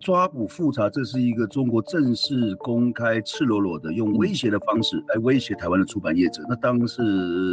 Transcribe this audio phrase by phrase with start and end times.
[0.00, 6.42] 抓捕复查，这是一个中国正式、公开、赤裸裸的用威胁的方式来威胁台湾的出版业者。
[6.48, 7.02] 那当时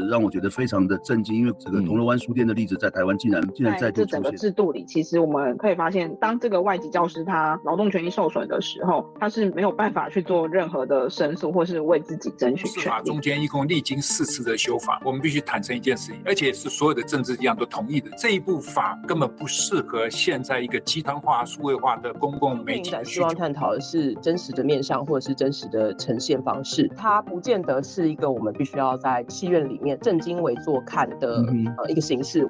[0.08, 4.21] 让我觉得非常的震惊，因为这个铜锣湾书店的例子在台湾竟然竟然再度出现。
[4.21, 12.82] 在这整个制度里，其实我们可以发现，当这个外籍教师他劳动权益受损的时候，他是没有办法去做任何的申诉，或是为自己争取权利。
[12.82, 22.91] 司法中间一共历经四次的修法，我们必须坦诚一件事情，而且是所有的政治力量都同意的，这一部法根本不适合现在一个鸡汤化、数位化的公共媒体。
[23.04, 26.90] 希望探讨的是真实的面向，或者是真实的呈现方式。
[26.96, 31.44] 它不见得是一个我们必须要在戏院里面正襟危坐看的
[31.77, 32.50] 呃一个形式。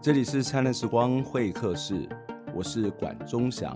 [0.00, 2.08] 这里是灿烂时光会客室，
[2.54, 3.74] 我是管中祥，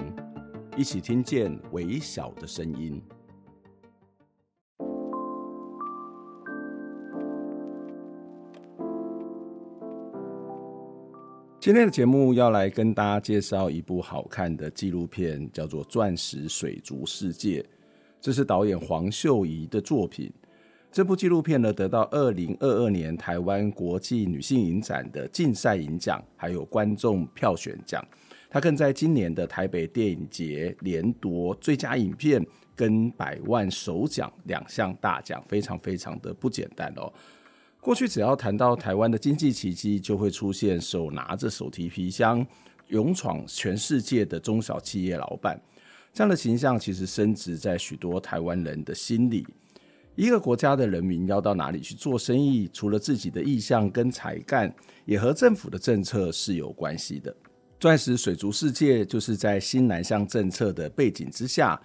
[0.77, 3.03] 一起听见微小的声音。
[11.69, 17.61] 今天的节目要来跟大家介绍一部好看的纪录片，叫做《钻石水族世界》。
[18.23, 20.33] 这是导演黄秀仪的作品。
[20.91, 28.03] 这部纪录片呢，得到二零二二年台湾国际女性影展的竞赛影奖，还有观众票选奖。
[28.49, 32.43] 他更在今年的台北电影节连夺最佳影片
[32.75, 37.13] 跟百万首奖两项大奖，非常非常的不简单哦。
[37.89, 42.47] 过去只要谈到台湾的经济奇迹，就会出现手拿着手提皮箱
[42.89, 45.59] 勇闯全世界的中小企业老板，
[46.13, 49.47] 这样的形象其实深植在许多台湾人的心里。
[50.17, 54.71] 一个国家的人民要到哪里去做生意，除了自己的意向跟才干，
[55.07, 57.35] 也和政府的政策是有关系的。
[57.81, 61.81] 钻石水族世界就是在新南向政策的背景之下，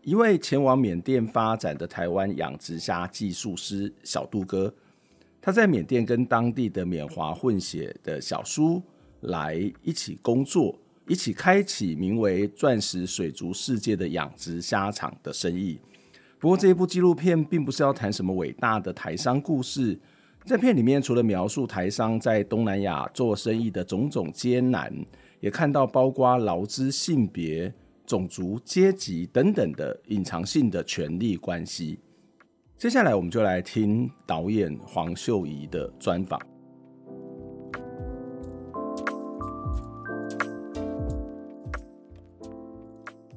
[0.00, 4.74] 一位前往缅甸发展的台湾养殖虾技术师小杜哥。
[5.44, 8.80] 他在缅甸跟当地的缅华混血的小叔
[9.22, 15.80] 来一起工作，一起开启名为“钻石水族世界”的养殖虾场的生意。
[16.38, 19.98] 不过，这一部纪录片并不是要谈什么伟大的台商故事，
[20.44, 24.94] 在片里面除了描述台商在东南亚做生意的种种艰难，
[25.40, 27.74] 也看到包括劳资、性别、
[28.06, 31.98] 种族、阶级等等的隐藏性的权力关系。
[32.82, 36.36] 接下来，我们就来听导演黄秀仪的专访。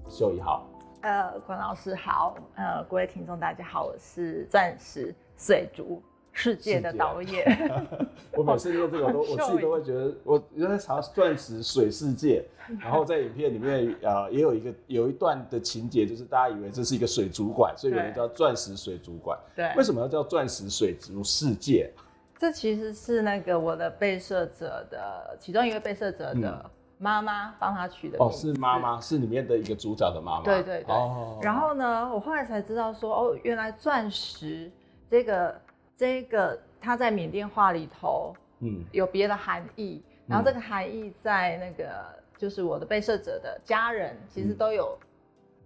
[0.09, 0.67] 秀仪好，
[1.01, 6.01] 呃，关老师好，呃，各位听众大家好，我是钻石水竹。
[6.35, 7.89] 世界的导演，
[8.35, 12.43] 我每次念这个都，我自己都会觉得，我原来查钻石水世界，
[12.81, 19.39] 然后在影片里面呃也有一个有一段的情节，就是大家以为这是一个水族馆，所以有人叫钻石水族馆。
[19.55, 21.89] 对，为什么要叫钻石水族世界？
[22.37, 28.17] 这其实是那个我的被摄者的其中一位被摄者的妈妈帮他取的。
[28.19, 30.43] 哦，是妈妈，是里面的一个主角的妈妈。
[30.43, 30.93] 对对对。
[30.93, 31.39] 哦。
[31.41, 34.69] 然后呢，我后来才知道说，哦，原来钻石
[35.09, 35.55] 这个。
[35.95, 40.03] 这个它在缅甸话里头，嗯，有别的含义。
[40.05, 42.03] 嗯、然后这个含义在那个
[42.37, 44.97] 就是我的被摄者的家人，其实都有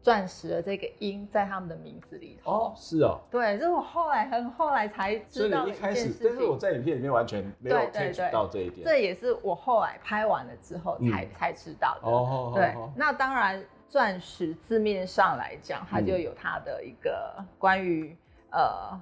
[0.01, 2.51] 钻石的这个音在他们的名字里头。
[2.51, 3.19] 哦，是哦。
[3.31, 6.13] 对，这是我后来很后来才知道的一件事情。
[6.13, 8.85] 所以你一开始，但是我在影片里面完全没有 catch 到这一点。
[8.85, 12.07] 这也是我后来拍完了之后才、嗯、才知道的。
[12.07, 12.66] 哦，对。
[12.73, 18.16] 哦、那当然，钻石字面上来讲，它就有它的一个关于、
[18.51, 19.01] 嗯、呃。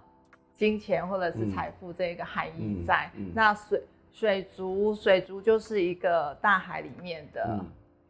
[0.57, 3.25] 金钱或者是财富这个含义在，嗯嗯。
[3.28, 7.63] 嗯、那水水族水族就是一个大海里面的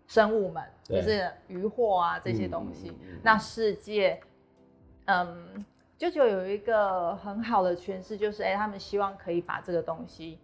[0.08, 2.97] 生物们，嗯、就是鱼货啊这些东西。
[3.22, 4.19] 那世界，
[5.06, 5.66] 嗯，
[5.97, 10.40] 舅舅有一个很好的诠释，就是哎、欸，他们希望可以把这个东西。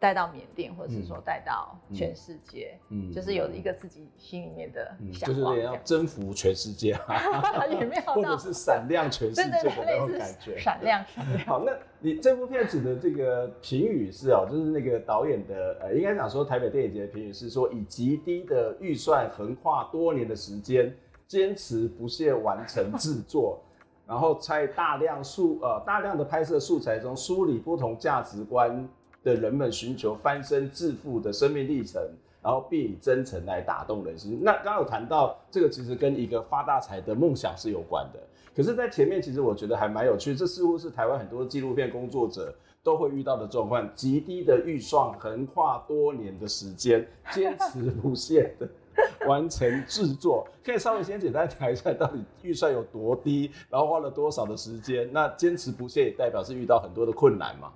[0.00, 6.98] 带到缅甸，或者是说带到全世界，嗯，就是有一个自己心里面的想法，就是要征服全世界，
[7.70, 11.46] 也没有， 或者是闪亮全世界的那种感觉，闪亮闪亮。
[11.46, 23.60] 好，那你这部片子的这个评语是哦，就是那个导演的呃，应该讲说台北电影节的评语是说，以极低的预算，横跨多年的时间，坚持不懈完成制作，
[24.06, 28.88] 然后在大量素呃大量的拍摄素材中梳理不同价值观。
[29.22, 32.00] 的人们寻求翻身致富的生命历程，
[32.42, 34.40] 然后并以真诚来打动人心。
[34.42, 38.20] 那刚刚有谈到这个，其实跟一个发大财的梦想是有关的。
[38.54, 42.52] 可是，在前面其实我觉得还蛮有趣，这似乎是台湾很多纪录片工作者
[42.82, 48.68] 都会遇到的状况：极低的预算，横跨多年的时间，坚持不懈的
[49.28, 50.46] 完成制作。
[50.64, 55.08] 可以稍微先简单谈一下，到底预算有多低，然后花了多少的时间？
[55.12, 57.70] 那坚持不懈也代表是遇到很多的困难嘛？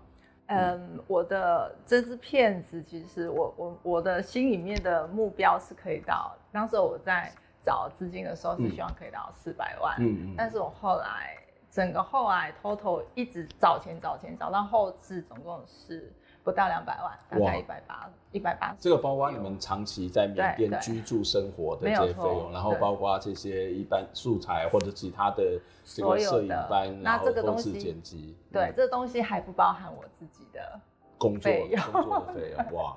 [0.46, 6.36] 嗯，我的这支片子，其实我我我的心里面的目标是可以到。
[6.52, 7.32] 当时我在
[7.62, 11.36] 找资金的时候是希望可以到四百万，嗯嗯，但是我后来
[11.70, 16.12] 整个后来 total 一直找钱找钱找到后置总共是
[16.44, 18.74] 不到两百万，大概一百八一百八十。
[18.78, 30.78] 这个包括你们长期在缅甸居住生活的这些费用，然后包括这些一般素材或者其他的这个摄影班，然后后制剪辑，对，这东西还不包含我自己的
[31.16, 31.50] 工作
[31.90, 32.96] 工作的费用， 哇，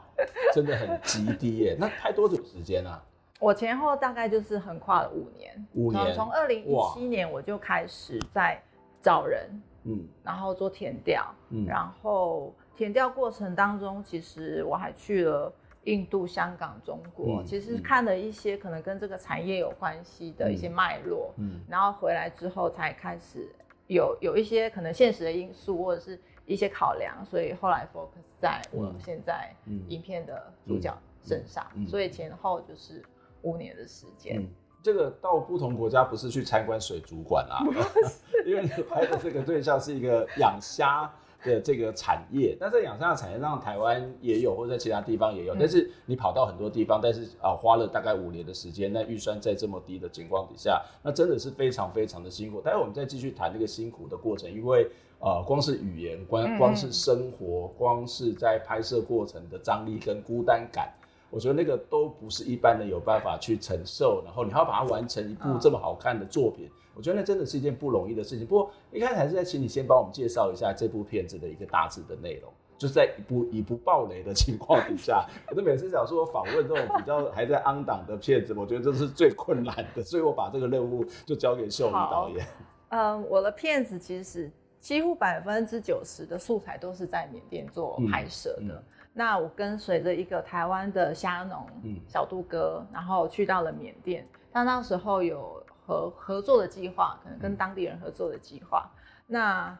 [0.53, 1.77] 真的很极低耶。
[1.79, 3.01] 那拍多久时间啊？
[3.39, 8.61] 我前后大概就是横跨了五年，五年，从二零一七年我就开始在
[9.01, 9.47] 找人，
[9.88, 15.51] 嗯，然后做填调，嗯，然后填调过程当中，其实我还去了
[15.86, 23.50] 印度、香港、中国，嗯、其实看了一些可能跟这个产业有关系的一些脉络，嗯，然后回来之后才开始
[23.88, 29.56] 有有一些可能现实的因素或者是一些考量，所以后来 focus 在我现在
[29.88, 33.04] 影片的主角身上，所以前后就是。
[33.44, 34.50] 五年的时间，嗯，
[34.83, 37.59] 这个到不同国家不是去参观水族馆啊，
[38.45, 41.12] 因为你拍的这个对象是一个养虾
[41.44, 52.62] 的这个产业，但是养虾的产业上台湾也有，或者在其他地方也有，嗯、但是你跑到很多地方，但是啊花了大概五年的时间，那预算在这么低的情况底下，那真的是非常非常的辛苦。
[52.62, 54.89] 待会我们再继续谈这个辛苦的过程，因为
[55.19, 60.91] 呃光是语言，光光是生活，光是在拍摄过程的张力跟孤单感。
[61.29, 68.47] 我觉得那个都不是一般人有办法去承受，然后你还要把它完成一部这么好看的作品，我觉得那真的是一件不容易的事情。
[68.47, 82.47] 不过一开始还是在请你先帮我们介绍一下这部片子的一个大致的内容，就是在以不以不暴雷的情况底下， 我都每次想说访问这种比较还在 on 档的片子，我觉得这是最困难的，所以我把这个任务就交给秀妮导演。
[82.89, 88.62] 嗯，我的片子其实几乎百分之九十的素材都是在缅甸做拍摄的。
[88.62, 88.83] 嗯嗯
[89.17, 94.23] 那我跟随着一个台湾的虾农，嗯小杜哥，然后去到了缅甸。
[94.53, 98.87] 他那时候有合合作的计划，可能跟当地人合作的计划。
[99.25, 99.75] 那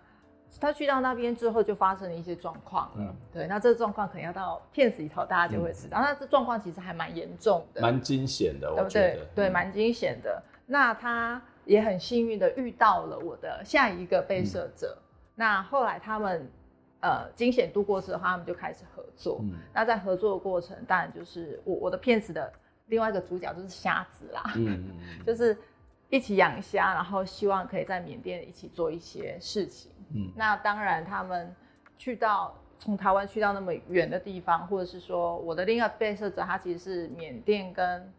[0.60, 2.96] 他去到那边之后，就发生了一些状况了。
[2.98, 6.00] 嗯、对，那这个状况可能要到片子里头，大家就会知道。
[6.00, 8.74] 嗯、那这状况其实还蛮严重的，蛮惊险的。
[8.74, 9.20] 对不对？
[9.36, 10.42] 对，蛮惊险的。
[10.66, 14.98] 那他也很幸运的遇到了我的下一个被摄者。
[14.98, 15.04] 嗯、
[15.36, 16.50] 那后来他们。
[17.00, 19.40] 呃，惊险度过之后，他们就开始合作。
[19.44, 22.52] 嗯、那在合作的过程，当然就是我我的片子的
[22.88, 25.56] 另外一个主角就是虾子啦，嗯嗯、 就是
[26.10, 29.92] 一起养虾，然后希望可以在缅甸一起做一些事情。
[30.16, 31.56] 嗯、那当然他们
[32.00, 38.12] 去到从台湾去到那么远的地方，或者是说我的另一个被摄者，他其实是缅甸跟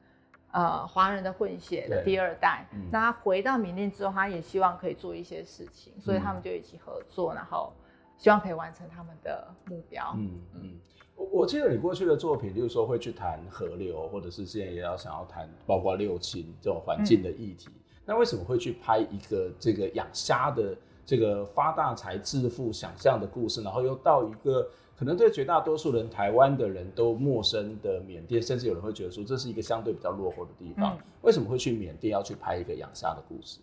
[0.52, 2.64] 呃华人的混血的第二代。
[2.72, 7.72] 嗯、那他回到缅甸之后，他也希望可以做一些事情，所以他们就一起合作，然后。
[8.18, 10.12] 希望可以完成他们的目标。
[10.18, 10.78] 嗯嗯，
[11.16, 17.68] 我我记得你过去的作品，就是说会去谈河流，或者是现在也要想要谈包括六亲这种环境的议题。
[17.68, 20.76] 嗯、那为什么会去拍一个这个养虾的
[21.06, 33.60] 这个发大财致富想象的故事，然后又到一个可能对绝大多数人台湾的人都陌生的缅甸，甚至有人会觉得说这是一个相对比较落后的地方，嗯、为什么会去缅甸要去拍一个养虾的故事？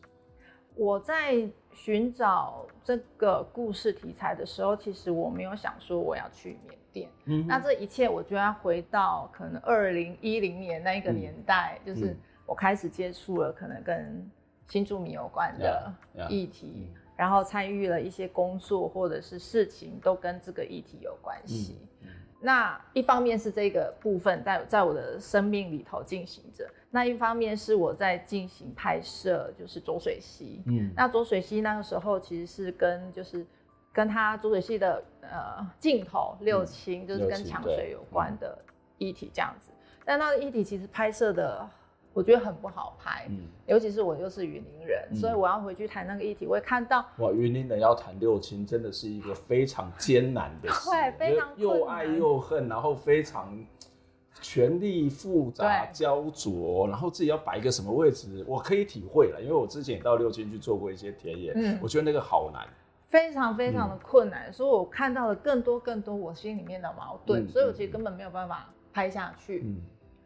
[0.75, 7.09] 我在寻找这个故事题材的时候，其实我没有想说我要去缅甸。
[7.25, 14.29] 嗯，那这一切我就要回到可能二零一零年那一个年代，嗯、就是我开始接触了可能跟
[14.67, 15.93] 新住民有关的
[16.29, 21.77] 议题，嗯、然后参与了一些工作或者是事情，都跟这个议题有关系。
[22.01, 30.61] 嗯那一方面是这个部分在在我的生命里头进行着，那一方面是我在进行拍摄，就是浊水溪。
[30.67, 33.45] 嗯，那浊水溪那个时候其实是跟就是
[33.91, 38.57] 跟他浊水溪的呃镜头六亲，嗯、就是跟抢水有关的
[38.97, 39.71] 议题这样子。
[39.71, 41.67] 嗯、但那个议题其实拍摄的。
[42.15, 53.61] 我觉得很不好拍，嗯，尤其是我又是云林人，嗯、所以我要回去谈那个议题，我也看到哇，云林人要谈六轻真的是一个非常艰难的事， 对，非常又爱又恨，然后非常
[54.39, 62.65] 权力复杂焦灼，然后自己要摆一个什么位置，我可以体会了，因为我之前也到六轻去做过一些田野，嗯，我觉得那个好难，
[63.09, 69.81] 非常非常的困难，嗯、所以我看到了更多更多我心里面的矛盾，嗯、所以我其实根本没有办法拍下去，嗯。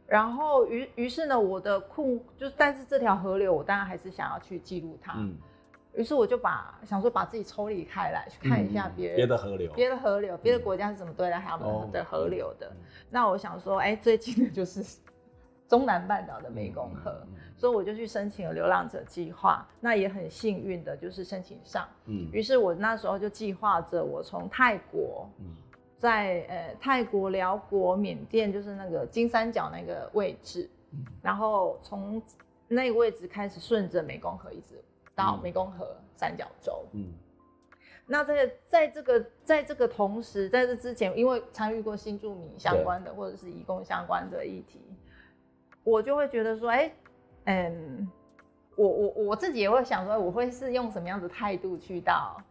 [0.09, 5.13] 然后于于是呢，我的困就是，但是这条河流，我当然还是想要去记录它。
[5.17, 5.37] 嗯。
[5.93, 12.71] 于是我就把想说把自己抽离开来，去看一下别人、别的河流、别的河流、别的国家是怎么对待他们的河流的。
[13.09, 14.83] 那我想说，哎，最近的就是
[15.67, 17.21] 中南半岛的湄公河，
[17.57, 19.67] 所以我就去申请了流浪者计划。
[19.79, 21.87] 那也很幸运的就是申请上。
[22.05, 22.29] 嗯。
[22.31, 25.29] 于是我那时候就计划着，我从泰国。
[25.39, 25.45] 嗯。
[25.99, 32.21] 在呃泰国、辽国、缅甸，就是那个金三角那个位置，嗯、然后从
[32.69, 34.81] 那个位置开始顺着湄公河一直
[35.13, 36.85] 到湄公河三角洲。
[36.93, 37.11] 嗯，
[38.05, 44.79] 那在在这个在这个同时，在这之前，因为参与过新住民相关的或者是移工相关的议题，
[45.83, 46.89] 我就会觉得说，哎、
[47.45, 48.09] 欸，嗯，
[48.77, 52.41] 我我我自己也会想说，我会是用什么样的态度去到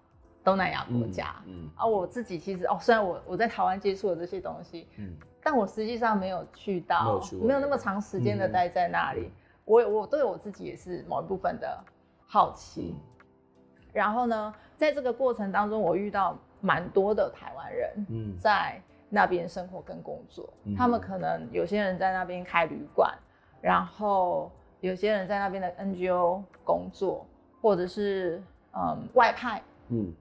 [0.44, 1.36] 东南亚国家？
[1.46, 5.14] 嗯，嗯，而我自己其实哦，虽然我我在台湾接触了这些东西，嗯。
[5.40, 9.20] 但我实际上没有去到，没有，那么长时间的待在那里。
[9.22, 9.32] 嗯、
[9.64, 11.82] 我我对我自己也是某一部分的
[12.26, 12.94] 好奇。
[12.94, 20.52] 嗯、然后呢，在这个过程当中，我遇到蛮多的台湾人，嗯在那边生活跟工作。
[20.64, 23.16] 嗯、他们可能有些人在那边开旅馆，
[23.62, 27.24] 然后有些人在那边的 NGO 工作，
[27.62, 28.42] 或者是
[28.74, 30.12] 嗯外派，嗯，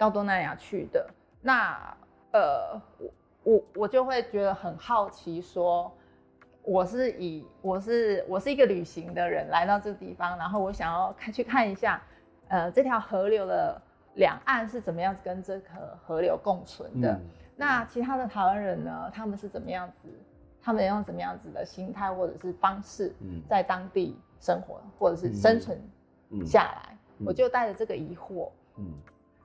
[0.00, 1.08] 到东南亚去的。
[1.40, 1.96] 那
[2.32, 2.80] 呃。
[3.42, 5.90] 我我就会觉得很好奇，说
[6.62, 12.02] 我是以我是我是一个旅行的人来到这个地方，然后我想要看去看一下，
[12.48, 13.80] 呃，这条河流的
[14.16, 17.10] 两岸是怎么样子跟这个河流共存的。
[17.12, 17.20] 嗯、
[17.56, 20.10] 那其他的台湾人呢，他们是怎么样子？
[20.60, 23.14] 他们用怎么样子的心态或者是方式
[23.48, 25.80] 在当地生活，嗯、或者是生存
[26.44, 26.98] 下来？
[27.24, 28.92] 我就带着这个疑惑，嗯，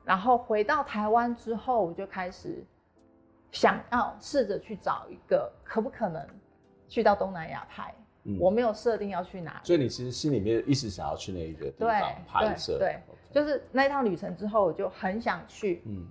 [0.05, 2.63] 然后回到台湾之后，我就开始。
[3.51, 6.21] 想要试着去找一个可不可能
[6.89, 7.95] 去到东南亚拍，
[8.25, 13.33] 嗯、我没有设定要去哪里，所以你其实心里面一直想要去那一个地方拍摄，对，Okay.
[13.33, 16.05] 就是那一趟旅程之后，我就很想去，嗯，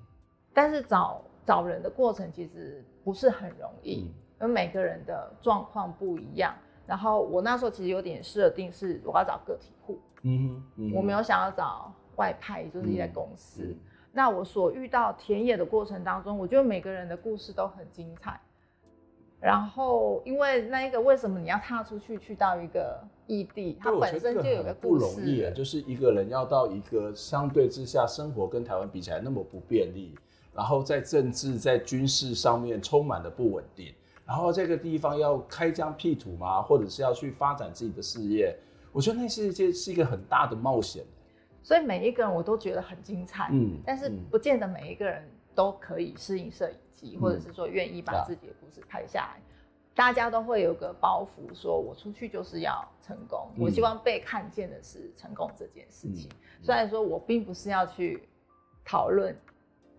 [0.55, 4.07] 但是找找人的过程其实不是很容易，因
[4.39, 6.55] 为、嗯、每个人的状况不一样。
[6.87, 13.75] 然后我那时候其实有点设定是我要找个体户，嗯哼，我没有想要找外派，就是一家公司。
[14.13, 18.41] 那我所遇到田野的过程当中，我觉得每个人的故事都很精彩。
[19.41, 25.05] 然后，因为那一个为什么你要踏出去去到一个异地，它本身就有个故事。
[25.05, 30.15] 不容易啊，就是一个人要到一个相对之下生活跟台湾比起来那么不便利，
[30.55, 33.93] 然后在政治在军事上面充满了不稳定，
[34.25, 38.57] 然后这个地方要开疆辟土嘛，或者是要去发展自己的事业，
[38.93, 41.05] 我觉得那是一件是一个很大的冒险。
[41.65, 49.39] 所以每一个人我都觉得很精彩，嗯，但是不见得每一个人都可以适应摄影机，嗯、或者是说愿意把自己的故事拍下来。
[49.39, 49.43] 嗯、
[49.95, 56.29] 大家都会有个包袱，说我出去就是要成功，嗯、我希望被看见的是成功这件事情。
[56.29, 58.29] 嗯、虽然说我并不是要去
[58.85, 59.35] 讨论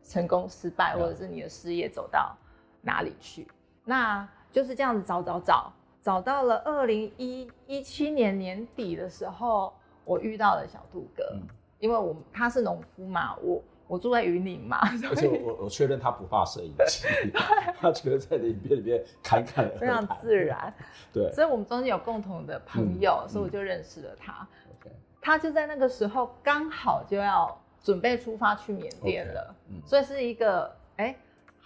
[0.04, 2.38] 成功失败，嗯、或者是你的事业走到
[2.84, 3.50] 哪里去，嗯、
[3.86, 9.74] 那就是这样子找找找，找到了二零一一七年年底的时候。
[10.06, 11.42] 我遇到了小杜哥，嗯、
[11.80, 17.08] 因为我他是农夫嘛，我我住在云林嘛，而且我我确认他不怕摄影机，
[17.78, 20.74] 他觉得在影片里面侃侃而谈，非常自然，
[21.12, 24.48] 对，所以我们中间有共同的朋友，嗯、所以我就认识了他。
[24.86, 31.06] 嗯、他就在那个时候刚好就要准备出发去缅甸了，嗯、所以是一个哎。
[31.08, 31.18] 欸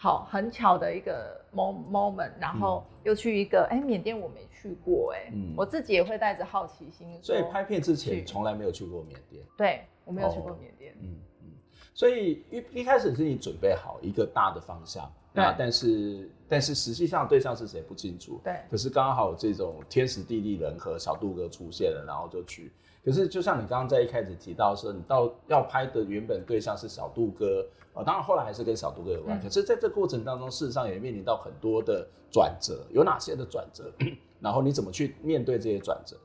[0.01, 7.19] 好，很巧的一个 moment，然后又去一个，哎、嗯，缅甸我没去过，哎、嗯，我自己也会带着好奇心。
[7.21, 9.43] 所以拍片之前从来没有去过缅甸。
[9.57, 10.95] 对，我没有去过缅甸。
[11.01, 11.51] 嗯嗯，
[11.93, 18.39] 所以一一开始是你准备好一个大的方向，对啊，但是但是实际上对象是谁不清楚。
[18.41, 22.71] 对，可是刚好这种天时地利人和，小杜哥出现了，然后就去。
[23.03, 27.67] 可是就像你刚刚在一开始提到说，你到要拍的原本对象是小杜哥。
[27.99, 29.37] 啊，当然后来还是跟小杜哥有关。
[29.37, 33.91] 嗯、可是在这过程当中，事实上也面临到很多的转折，有哪些的转折？
[34.39, 36.15] 然后你怎么去面对这些转折？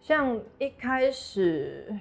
[0.00, 1.94] 像一开始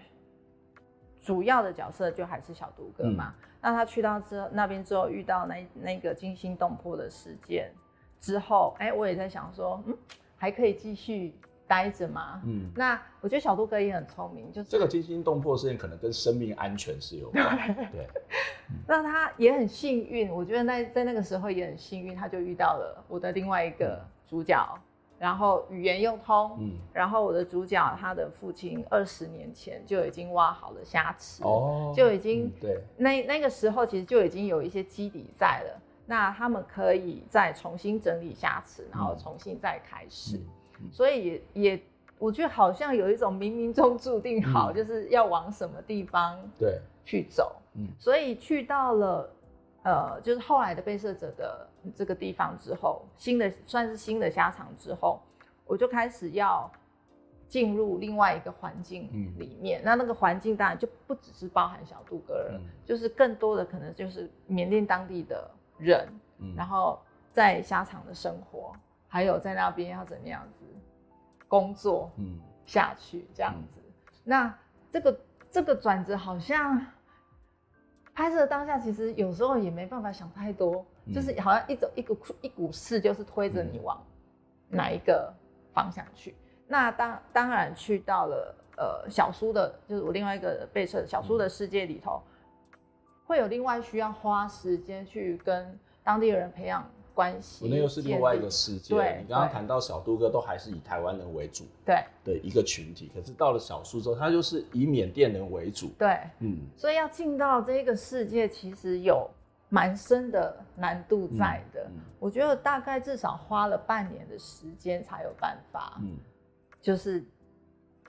[1.21, 3.33] 主要的角色就还是小杜哥嘛。
[3.37, 7.71] 嗯、那他去到之后那边之后，遇到那那个惊心动魄的事件
[8.19, 9.97] 之后，哎、欸，我也在想说，嗯，
[10.37, 11.35] 还可以继续。
[11.67, 18.07] 待着嘛，嗯，那我觉得小杜哥也很聪明，就是这个惊心动魄的事情可能跟生命安全是有关，对，对。
[18.87, 24.81] 那他也很幸运，我觉得在在那个时候也很幸运，他就遇到了我的另外一个主角，嗯、
[25.19, 40.37] 然后语言又通，嗯，然后我的主角他的父亲二十年前就已经挖好了虾池，哦，就已经、嗯、对，那那个时候其实就已经有一些基底在了，那他们可以再重新整理虾池，然后重新再开始。
[40.37, 40.49] 嗯嗯
[40.91, 41.83] 所以也也，
[42.17, 47.55] 我觉得好像有一种冥冥中注定好，嗯、就是要往什么地方对去走。
[47.73, 49.29] 嗯，所以去到了
[49.83, 55.21] 呃，就是后来的被摄者的这个地方之后，新的算是新的虾场之后，
[55.65, 56.71] 我就开始要
[57.47, 59.81] 进入另外一个环境里面。
[59.81, 66.07] 嗯、那那个环境当然就不只是包含小杜哥了，嗯、就是更多的可能就是缅甸当地的人，
[66.39, 66.99] 嗯、然后
[67.31, 68.73] 在虾场的生活。
[69.15, 70.65] 还有在那边要怎么样子
[71.47, 72.11] 工作？
[72.17, 73.79] 嗯，下去这样子。
[73.79, 74.59] 嗯、那
[74.91, 75.19] 这个
[75.49, 76.85] 这个转折好像
[78.13, 84.05] 拍摄当下，其实有时候也没办法想太多，嗯、就是好像一种一股一股势，就是推着你往
[84.67, 85.33] 哪一个
[85.73, 86.31] 方向去。
[86.31, 92.21] 嗯、那当当然去到了呃小苏的，就是我另外一个被摄小苏的世界里头，
[92.73, 92.79] 嗯、
[93.25, 96.85] 会有另外需要花时间去跟当地的人培养。
[97.15, 98.93] 关系，那又是另外一个世界。
[98.93, 103.09] 对，你刚刚谈到小杜哥，都还是以台湾人为主，对的一个群体。
[103.15, 105.87] 可是到了小苏州，他就是以缅甸人为主。
[105.97, 109.27] 对，嗯，所以要进到这个世界，其实有
[109.69, 111.83] 蛮深的难度在的。
[111.85, 116.17] 嗯嗯、我觉得大概至少花了半年的时间才有办法，嗯，
[116.81, 117.23] 就是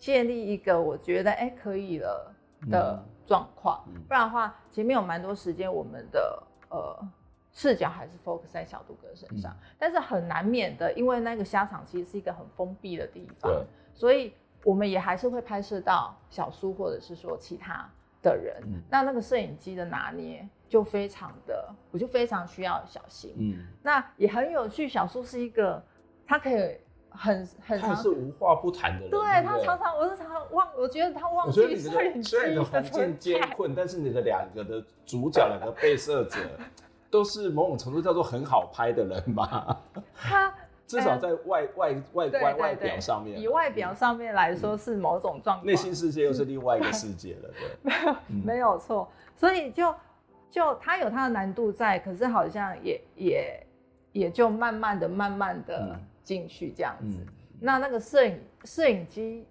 [0.01, 2.35] 建立一个我觉得哎、欸、可以了
[2.69, 3.85] 的状况。
[4.09, 7.09] 不然的话，前面有蛮多时间，我们的呃。
[7.59, 17.89] 视角还是 focus 在小杜哥身上，嗯、但是很难免的，因为那个虾场其实是一个很封闭的地方，对所以我们也还是会拍摄到小苏或者是说其他
[18.21, 18.63] 的人。
[18.67, 23.35] 嗯、那那个摄影机的拿捏就非常的，我就非常需要小心。
[23.39, 25.83] 嗯，那也很有趣，小苏是一个
[26.27, 26.77] 他可以
[27.09, 36.37] 很很他是无话不谈的人，对，对他常常我是常常忘，我觉得他忘记摄影机虽然你的环境艰困，但是你的两个的主角两个被摄者。
[37.11, 39.81] 都是某种程度叫做很好拍的人吧，
[40.15, 40.53] 他
[40.87, 49.95] 至少在外外外外外表上面，以外表上面来说是某种状况，内心世界又是另外一个世界了，对， 没有没有错，所以就
[50.51, 53.67] 就他有他的难度在，可是好像也也
[54.13, 57.19] 也就慢慢的慢慢的进去这样子，
[57.61, 59.47] 那那个摄影摄影机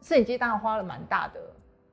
[0.00, 1.40] 摄影机当然花了蛮大的。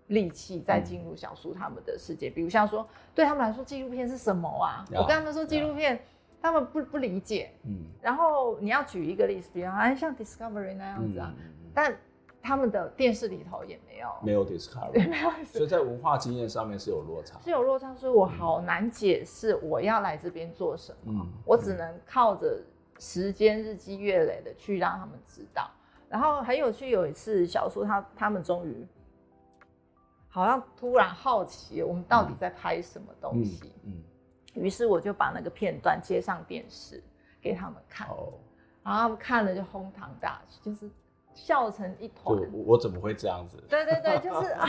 [0.07, 4.85] 力气再进入小苏他们的世界，嗯、比如像说，对他们来说纪录片是什么啊？
[4.91, 6.01] 呀我跟他们说纪录片，呀
[6.41, 7.51] 他们不不理解。
[7.63, 11.43] 嗯，然后你要举一个例子，比方哎像 Discovery 那样子啊，嗯、
[11.73, 11.97] 但
[12.39, 22.61] 他们的电视里头也没有没有 Discovery， 没有，所以在文化经验上面是有落差，是有落差，所以我好难解释我要来这边做什么，嗯、我只能靠着
[22.99, 25.67] 时间日积月累的去让他们知道。
[26.07, 28.85] 然后很有趣，有一次小苏他他们终于。
[30.35, 33.71] 好像突然好奇，我们到底在拍什么东西？
[33.85, 34.03] 嗯，
[34.55, 37.01] 于、嗯、是我就把那个片段接上电视
[37.41, 38.33] 给他们看，哦、
[38.83, 40.89] 然后他们看了就哄堂大笑，就是
[41.33, 42.37] 笑成一团。
[42.51, 43.63] 我怎么会这样子？
[43.69, 44.67] 对对对， 就是啊，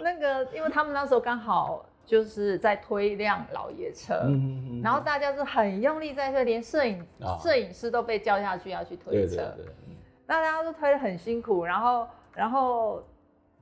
[0.00, 7.02] 那个，因为他们那时候刚好就是在推一辆老爷车，嗯嗯嗯、然后大家是很用力在推，连摄影
[7.42, 13.02] 摄、哦、影师都被叫下去要去推车，对对对嗯、那大家都推得很辛苦，然后然后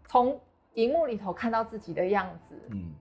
[0.09, 0.37] 从。
[0.77, 2.93] 荧幕里头看到自己的样子，嗯，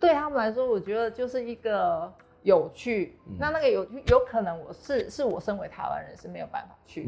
[0.00, 2.10] 对他们来说，我觉得就是一个
[2.42, 3.18] 有趣。
[3.26, 7.06] 嗯、那那个有趣，有可能我是是我身为台湾人是没有办法去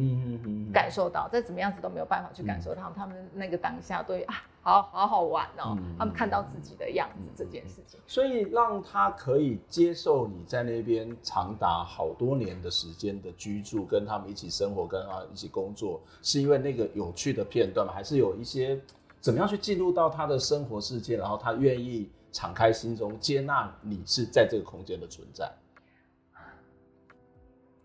[0.70, 7.98] 感受到，再怎么样子都没有办法去感受到他们那个当下对啊，好好好玩哦，嗯、他们看到自己的样子这件事情。
[8.06, 17.94] 所以让他可以接受你在那边长达好多年的时间的居住，跟他们一起生活，跟他一起工作，是因为那个有趣的片段吗？
[17.94, 18.78] 还是有一些？
[19.20, 25.50] 怎么样去进入到他的生活世界，然后他愿意敞开心中接纳你是在这个空间的存在，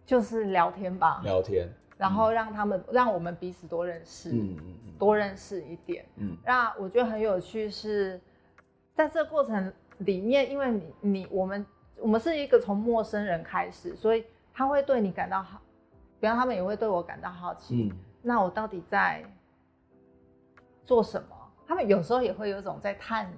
[0.06, 1.68] 就是聊天吧，聊天，
[1.98, 8.22] 然后让他们、嗯、让我们彼此多认识，嗯嗯嗯，多认识一点，嗯，那我觉得很有趣是，
[8.94, 11.66] 在这个过程里面，因为你你我们
[11.98, 15.60] 我们是一个从陌生人开始，所以他会对你感到好，
[16.20, 19.24] 比方他们也会对我感到好奇，嗯，那我到底在。
[20.92, 21.28] 做什么？
[21.66, 23.32] 他们有时候也会有一种在探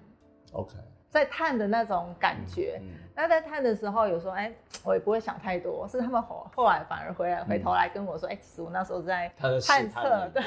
[0.53, 0.73] ，OK，
[1.07, 2.79] 在探的那种感觉。
[2.81, 10.01] 嗯嗯、那在探的时候，有时候哎、欸， 我也不会想太多，是他们后后来反而回来回头来跟我说，哎、嗯欸，其实我那时候在探测，
[10.33, 10.41] 对，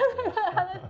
[0.53, 0.81] 他在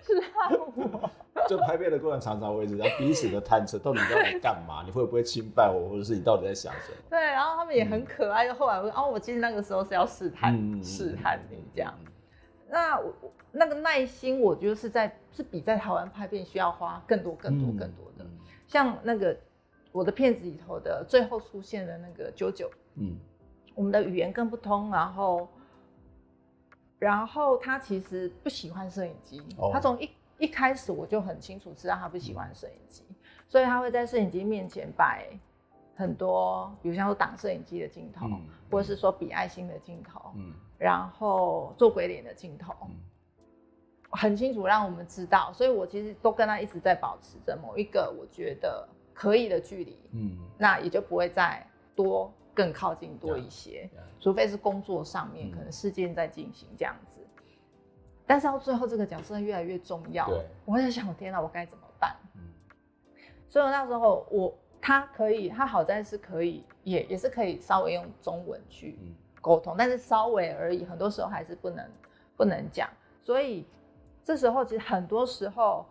[0.00, 1.10] 试探我。
[1.48, 4.84] 就拍片的过程常常会这样，彼此的探测，到底你在干嘛？
[4.86, 6.98] 你会不会侵犯我，或者是你到底在想什么？
[7.10, 11.92] 对，然后他们也很可爱，后来我说，哦，我其实那个时候是要试探，试、嗯、探你这样。
[12.74, 13.14] 那我
[13.52, 18.24] 那个耐心，我觉得是在是比在台湾拍片需要花更多更多更多的。
[18.24, 18.30] 嗯、
[18.66, 19.38] 像那个
[19.92, 23.16] 我的片子里头的最后出现的那个九九，嗯，
[23.76, 25.48] 我们的语言更不通，然后
[26.98, 33.14] 然后他其实不喜欢摄影机，哦、他从一一开始我就很清楚知道他不喜欢摄影机，嗯、
[33.46, 35.28] 所以他会在摄影机面前摆
[35.94, 40.52] 很多，比如像说挡摄影机的镜头，嗯、或者是说比爱心的镜头，嗯。
[40.84, 42.90] 然后做鬼脸的镜头，嗯、
[44.10, 51.66] 很清楚让我们知道，所以我其实都跟他一直在保持着某一个我觉得可以的距离，嗯，那也就不会再
[51.96, 57.18] 多更靠近多一些，嗯、除非是工作上面可能事件在进行这样子。
[58.26, 62.14] 但是到最后这个角色越来越重要，对，我在想，天哪，我该怎么办？
[62.34, 62.40] 嗯，
[63.48, 68.98] 所以那时候我他可以，他好在是可以，也也是可以稍微用中文去
[69.44, 71.86] 沟通，嗯，但是稍微而已，很多时候还是不能
[72.36, 72.88] 不能讲。
[73.22, 73.66] 所以
[74.24, 75.84] 这时候其实很多时候，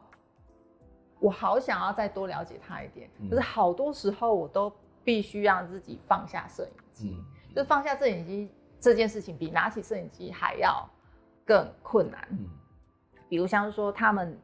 [1.19, 10.89] 我好想要再多了解他一点，嗯，可是好多时候我都必须让自己放下摄影机，嗯，就是放下摄影机这件事情比拿起摄影机还要。
[11.45, 12.47] 更困难，嗯，
[13.27, 14.39] 比如像是说他们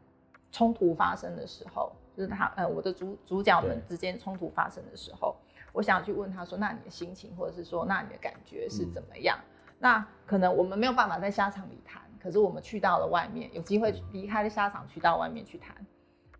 [0.51, 5.33] 冲突发生的时候，就是他呃我的主主角们之间冲突发生的时候，
[5.79, 9.39] 我想去问他说，那你的心情或者是说那你的感觉是怎么样？
[9.39, 15.73] 嗯，那可能我们没有办法在沙场里谈，可是我们去到了外面，有机会离开了沙场去到外面去谈，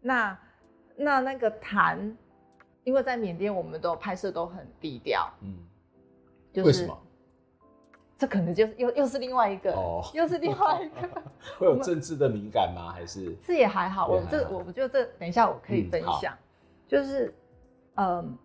[0.02, 0.38] 那
[0.98, 2.18] 那那个谈，
[2.84, 5.56] 因为在缅甸我们都拍摄都很低调，嗯，
[6.52, 7.00] 就是为什么？
[8.20, 11.08] 这可能就是又又是另外一个，哦、又是另外一个，
[11.58, 12.92] 会有政治的敏感吗？
[12.92, 14.06] 还是这也还好。
[14.10, 16.44] 我这我觉得这等一下我可以分享，嗯、
[16.90, 17.34] 就是
[17.96, 18.38] 嗯，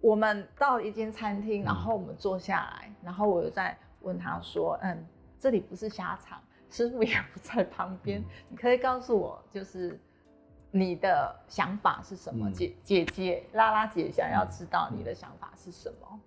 [0.00, 5.06] 我们到一间餐厅，然后我们坐下来，嗯、然后我又在问他说：“嗯，
[5.38, 10.00] 这里不是虾场，师傅也不在旁边，嗯、你可以告诉我，就是
[10.70, 12.48] 你的想法是什么？
[12.48, 16.20] 嗯、姐姐姐拉拉姐想要知道你的想法是什么？”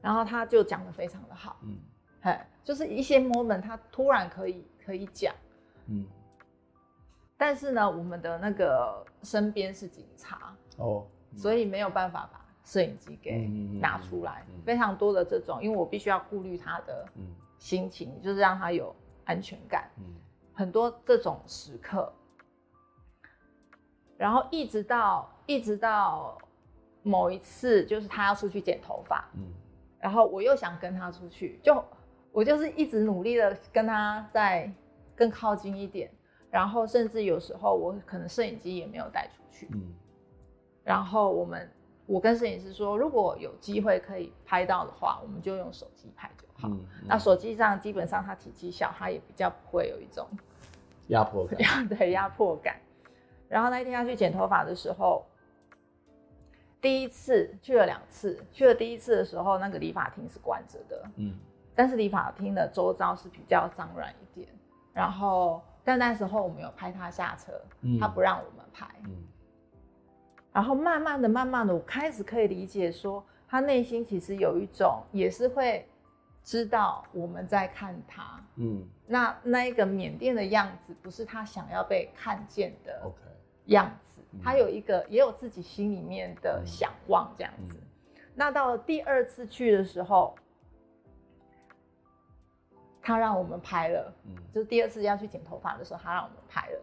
[0.00, 1.78] 然后他就讲的非常的好，嗯，
[2.20, 5.34] 嘿，就是一些 moment 他突然可以可以讲，
[5.86, 6.06] 嗯，
[7.38, 10.54] 但是呢，我们的那个身边是警察。
[10.76, 13.48] 哦，嗯、所以没有办法把摄影机给
[13.80, 17.06] 拿出来，非常多的这种，因为我必须要顾虑他的
[17.58, 18.94] 心情，嗯、就是让他有
[19.24, 20.04] 安全感，嗯，
[20.52, 22.12] 很多这种时刻，
[24.16, 26.38] 然后一直到一直到
[27.02, 29.52] 某一次，就是他要出去剪头发，嗯。
[29.98, 31.82] 然后我又想跟他出去，就
[32.30, 34.70] 我就是一直努力的跟他再
[35.16, 36.10] 更靠近一点，
[36.50, 39.94] 然后甚至有时候我可能摄影机也没有带出去，嗯，
[40.84, 41.68] 然后我们
[42.06, 46.68] 我跟摄影师说，如果有机会可以拍到的话，我们就用手机拍就好。
[46.68, 50.28] 嗯嗯、那手机上基本上它体积小，它也比较不会有一种
[51.08, 52.76] 压迫感， 对压迫感。
[53.48, 55.24] 然后那一天要去剪头发的时候。
[56.80, 61.34] 第一次去了两次，去了第一次的时候，那个理发厅是关着的，嗯，
[61.74, 64.46] 但是理发厅的周遭是比较脏乱一点。
[64.92, 69.16] 然后，但那时候我们有拍他下车，嗯，他不让我们拍，嗯。
[70.54, 75.84] 然后慢慢的、慢慢的，我开始可以理解说，他内心其实有一种，也是会
[76.44, 78.86] 知道我们在看他，嗯。
[79.06, 83.12] 那那一个缅甸的样子，不是他想要被看见的
[83.66, 84.20] 样子。
[84.20, 84.44] Okay.
[84.44, 87.76] 他有一个，也有自己心里面的想望，这样子。
[87.76, 90.34] 嗯、那到了第二次去的时候，
[93.02, 96.80] 他让我们拍了，嗯，就是第二次要去剪头发的时候，他让我们拍了。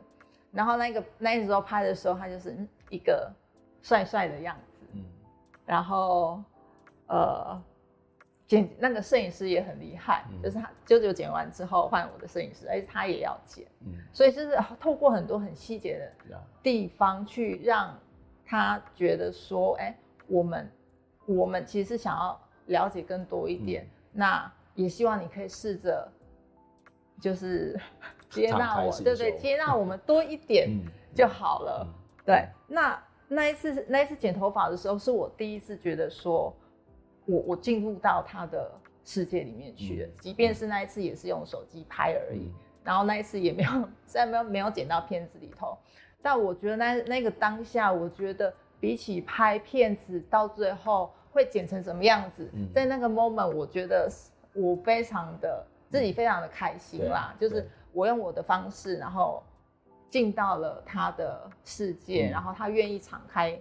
[0.51, 2.55] 然后那个那个时候拍的时候，他就是
[2.89, 3.33] 一个
[3.81, 5.03] 帅帅的样子，嗯，
[5.65, 6.43] 然后
[7.07, 7.61] 呃。
[8.47, 15.97] 剪那个摄影师也很厉害，嗯、就是他舅舅剪完之后换我的摄影师，而且他也要剪，嗯、所以就是透过很多很细节
[16.29, 17.97] 的地方去让
[18.45, 20.69] 他觉得说，哎、欸，我们
[21.25, 26.11] 我们其实是想要了解更多一点，嗯、那也希望你可以试着
[27.21, 27.79] 就是
[28.29, 30.69] 接纳我，对对，接纳我们多一点
[31.15, 31.87] 就好了。
[31.87, 31.93] 嗯、
[32.25, 33.01] 对，那
[33.33, 36.53] 那一次那一次剪头发的时候，是我第一次觉得说。
[37.27, 38.69] 我我进入到他的
[39.05, 43.69] 世界里面去了，嗯、即便是那一次也是用手机拍而已，嗯、然后那一次也没有，
[44.07, 45.77] 虽然没有没有剪到片子里头，
[46.19, 54.09] 但我觉得那那个当下，我觉得比起拍片子到最后会剪成什么样子，嗯、在那个 moment，我觉得
[54.53, 59.43] 我非常的自己非常的开心啦，嗯、就是我用我的方式，然后
[60.11, 63.59] 进到了他的世界，嗯、然后他愿意敞开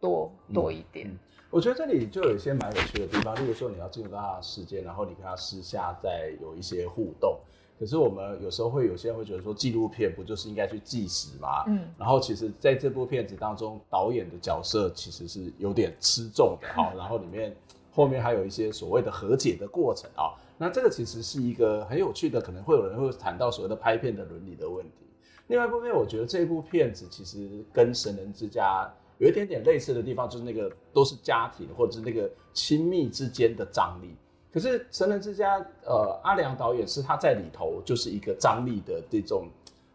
[0.00, 1.10] 多多一点。
[1.50, 7.36] 我觉得这里就有一些蛮有趣的地方，例如说你要进入到他的世界，然后你跟他私下再有一些互动。
[7.80, 11.64] 可是我们有时候会有些人会觉得说，纪录片不就是应该去纪实吗？
[11.66, 11.88] 嗯。
[11.98, 16.92] 然后其实在这部片子当中，导演的角色其实是有点吃重的 哈。
[16.96, 17.56] 然后里面
[17.90, 20.34] 后面还有一些所谓的和解的过程啊。
[20.58, 25.07] 那这个其实是一个很有趣的，可能会有人会谈到所谓的拍片的伦理的问题。
[25.48, 28.84] 另外一部分，我觉得这部片子其实跟《神人之家》。
[29.20, 34.14] 有一点点类似的地方，就是那个都是家庭或者是那个亲密之间的张力。
[34.52, 39.48] 可是《神人之家》呃，阿良导演是他在里头就是一个张力的这种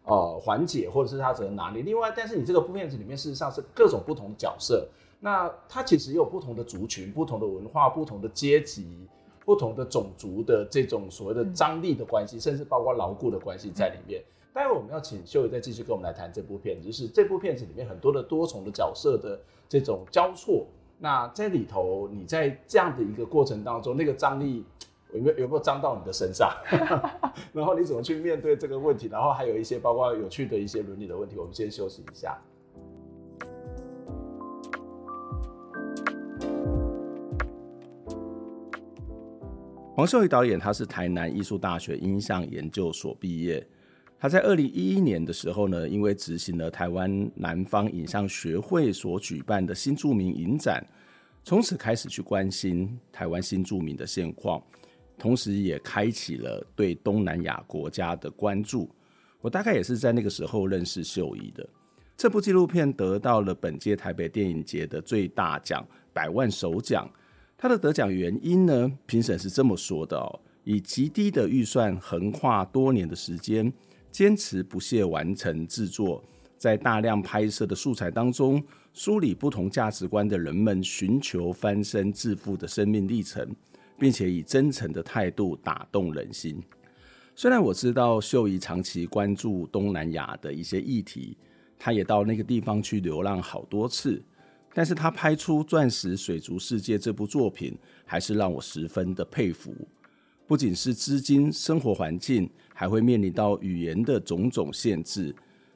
[0.03, 1.81] 呃缓解，或者是他怎么拿捏。
[1.81, 4.85] 另外，但是你这个部片子里面事实上是各种不同的角色，
[5.21, 9.07] 那他其实也有不同的族群、不同的文化、不同的阶级，
[9.45, 14.21] 不同的种族的这种所谓的张力的关系，甚至包括牢固的关系在里面。
[14.53, 20.67] 待会我们要请秀仪再继续跟我们来谈这部片子，就是这部片子里面很多的多重的角色的这种交错。
[20.99, 24.63] 那在里头，你在这样的一个过程当中，那个张力
[25.11, 26.51] 有没有有没有张到你的身上？
[27.51, 29.07] 然后你怎么去面对这个问题？
[29.07, 31.35] 然后还有一些包括有趣的一些伦理的问题。
[31.35, 32.39] 我们先休息一下。
[39.95, 43.67] 黄秀仪导演，他是台南艺术大学影像研究所毕业。
[44.23, 50.81] 他在二零一一年的时候呢，因为执行了台湾南方影像学会所举办的新著名影展，
[51.43, 54.63] 从此开始去关心台湾新著名的现况，
[55.19, 58.89] 同时也开启了对东南亚国家的关注。
[59.41, 61.67] 我大概也是在那个时候认识秀仪的。
[62.15, 67.11] 这部纪录片得到了本届台北电影节的最大奖百万首奖。
[67.57, 73.69] 它的得奖原因呢，评审是这么说的哦：以极低的预算，横跨多年的时间。
[74.13, 76.23] 坚持不懈完成制作，
[76.55, 83.43] 在大量拍摄的素材当中，梳理不同价值观的人们寻求翻身致富的生命历程，
[83.97, 86.61] 并且以真诚的态度打动人心。
[87.35, 91.35] 虽然我知道秀仪长期关注东南亚的一些议题，
[91.79, 94.21] 她也到那个地方去流浪好多次，
[94.75, 99.73] 但是她拍出《钻石水族世界》这部作品，还是让我十分的佩服。
[100.45, 105.33] 不仅是资金、生活环境，还会面临到语言的种种限制。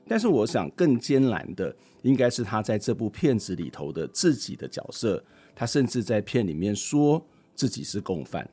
[0.07, 5.23] 但是，我想更艰难的，应该是他在这部片子里头的自己的角色。
[5.53, 7.21] 他甚至在片里面说
[7.55, 8.47] 自己是共犯。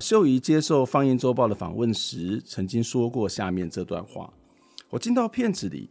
[0.00, 4.32] 秀仪接受《放映周报》的访问时，曾经说过下面这段话
[4.90, 5.88] ：“我进到片子里，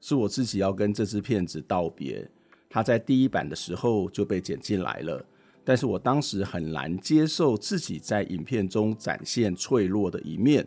[0.00, 2.26] 是我自己要跟这支片子道别。
[2.70, 5.24] 他在第一版的时候就被剪进来了。”
[5.64, 10.66] 但是我当时很难接受自己在影片中展现脆弱的一面。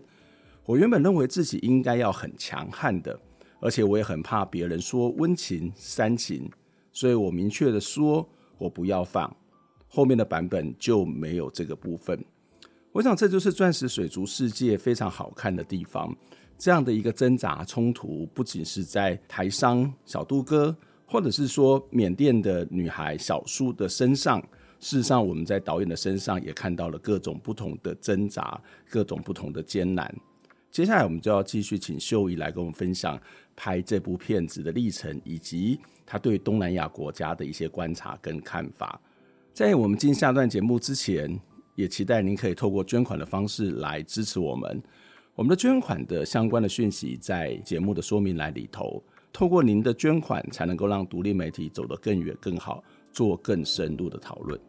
[0.66, 3.20] 我原本认为自己应该要很强悍的，
[3.60, 6.50] 而且我也很怕别人说温情煽情，
[6.92, 9.32] 所以我明确的说，我不要放。
[9.88, 12.20] 后面的版本就没有这个部分。
[12.92, 16.16] 我想这就是《钻石水族世界》非常好看的地方。
[16.58, 20.76] 这样的一个挣扎冲突，不仅是在台商小杜哥，
[21.06, 24.42] 或者是说缅甸的女孩小苏的身上。
[24.80, 30.14] 事实上，我们在导演的身上也看到了各种不同的挣扎，各种不同的艰难。
[30.76, 33.18] 接下来，我们就要继续请秀仪来跟我们分享
[33.56, 39.00] 拍这部片子的历程，以及他对东南亚国家的一些观察跟看法。
[39.54, 41.40] 在我们进下段节目之前，
[41.76, 44.84] 也期待您可以透过捐款的方式来支持我们。
[45.34, 49.02] 我们的捐款的相关的讯息在节目的说明栏里头。
[49.32, 52.84] 透过您的捐款，才能够让独立媒体走得更远、更好，
[53.14, 54.60] 做更深入的讨论。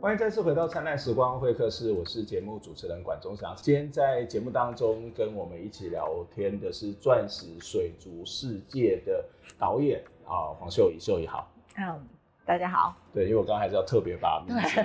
[0.00, 3.52] 欢迎再次回到灿烂时光会客室，我是节目主持人管中祥。
[3.56, 9.24] 今天在节目当中跟我们一起聊天的是《钻石水族世界》的
[9.58, 11.50] 导演啊，黄秀仪，秀仪好。
[11.76, 12.00] 嗯，
[12.46, 12.94] 大家好。
[13.12, 14.80] 对，因为我刚刚还是要特别把名字，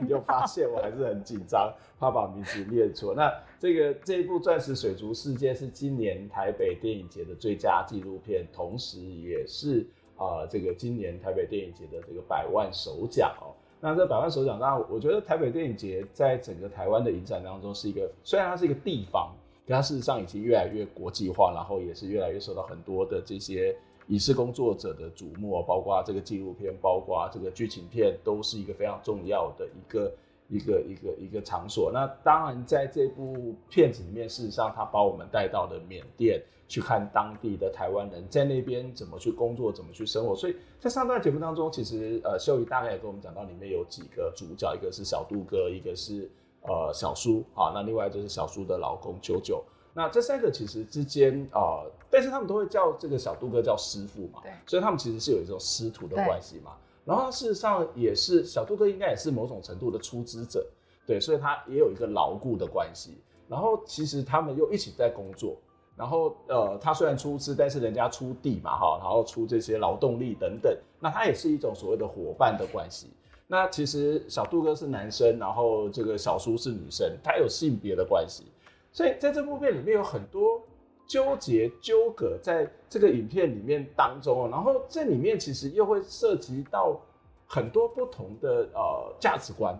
[0.00, 3.12] 你 就发现我还是很紧张，怕把名字念错。
[3.16, 9.84] 那这个这一部《钻石水族世界》是今年台北电影节的最佳纪录片，同时也是
[10.16, 13.58] 啊、呃，这个今年台北电影节的这个百万首奖哦。
[13.84, 19.34] 那这百万首奖，当然，我觉得台北电影节在整个台湾的影展当中是一个，虽然它是一个地方，
[19.66, 23.74] 但它事实上已经越来越国际化，然后也是越来越受到很多的这些
[24.06, 30.12] 影视工作者的瞩目，包括这个纪录片，包括这个剧情片，都是一个非常重要的一个
[30.48, 31.90] 一个一个一个场所。
[31.92, 36.40] 那当然，在这部片子里面，事实上它把我们带到了缅甸。
[36.72, 40.34] 去看当地的台湾人在那边怎么去工作，怎么去生活。
[40.34, 46.30] 所以在上段节目当中，其实呃秀仪大概也跟我们讲到，里面有几个主角，一个是小杜哥，一个是
[46.62, 49.62] 呃小苏啊，那另外就是小苏的老公九九。
[49.92, 56.72] 那这三个其实之间啊、呃，但是他们都会叫这个小杜哥叫师傅嘛，对，所以他们其实是有一种师徒的关系嘛。
[57.04, 60.66] 然后事实上也是小杜哥应该也是某种程度的出资者，
[61.06, 63.18] 对，所以他也有一个牢固的关系。
[63.46, 65.54] 然后其实他们又一起在工作。
[65.94, 73.08] 然后，呃，他虽然出资，但是人家出地嘛，哈，然后出这些劳动力等等，那他也是一种所谓的伙伴的关系。
[73.46, 78.44] 那其实小杜哥是男生，然后这个小苏是女生，他有性别的关系。
[78.90, 80.62] 所以在这部片里面有很多
[81.06, 86.98] 纠结纠葛在这个影片里面当中，然后这里面其实又会涉及到
[87.46, 89.78] 很多不同的呃价值观。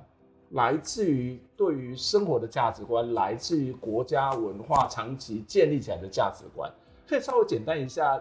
[0.53, 6.71] 来自于对于生活的价值观，来自于国家文化长期建立起来的价值观，
[7.09, 8.21] 可以稍微简单一下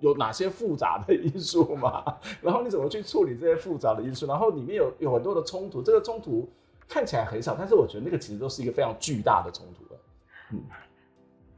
[0.00, 2.04] 有哪些复杂的因素吗？
[2.40, 4.26] 然后你怎么去处理这些复杂的因素？
[4.26, 6.48] 然后里面有有很多的冲突，这个冲突
[6.88, 10.00] 看起来很少，但是我觉得那个其实都是一个非常巨大的冲突了。
[10.52, 10.62] 嗯，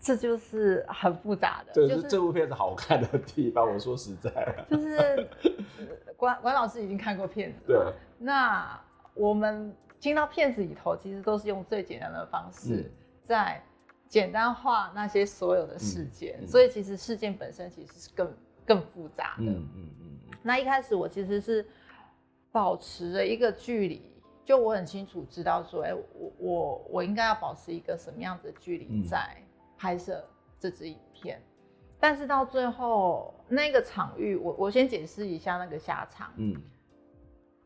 [0.01, 3.71] 这就是很复杂的，这是这部片子好看的地方。
[3.71, 4.31] 我说实在，
[4.71, 5.29] 就是
[6.17, 8.81] 关关老师已经看过片子，对，那
[9.15, 12.93] 我们听到片子里头，其实都是用最简单的方式
[13.25, 13.62] 在。
[14.07, 18.33] 简单化那些所有的事件，嗯嗯、所以其实事件本身其实是更
[18.64, 19.45] 更复杂的。
[19.45, 21.67] 嗯嗯那一开始我其实是
[22.53, 24.12] 保持了一个距离，
[24.45, 29.37] 就我很清楚知道说，哎、欸，我我我应该要保持一个什么样的距离在
[29.77, 30.25] 拍摄
[30.61, 31.38] 这支影片。
[31.38, 31.43] 嗯、
[31.99, 36.33] 但是到最后那个场域，我我先解释一下那个下场。
[36.37, 36.55] 嗯。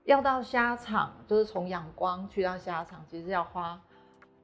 [0.09, 3.79] 要到虾场，就是从仰光去到虾场，其实要花。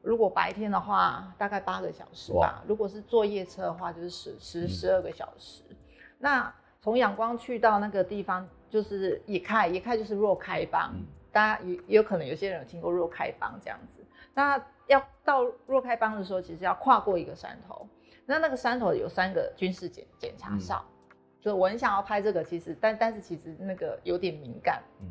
[0.02, 2.62] 如果白天的话，大概八个小时吧。
[2.68, 5.62] 如果是坐夜车的话，就是十十十二个小时。
[5.70, 5.76] 嗯、
[6.18, 10.92] 那从仰光去到那个地方，就是野开，野开就是若开邦。
[10.94, 14.04] 嗯、大家也也有可能有些人有听过若开邦这样子。
[14.34, 17.88] 那要到若开邦的时候，其实要跨过一个山头。
[18.26, 20.84] 那那个山头有三个军事检检查哨。
[21.08, 24.82] 嗯、就我很想要拍这个，其实但但是其实那个有点敏感。
[25.00, 25.08] 嗯。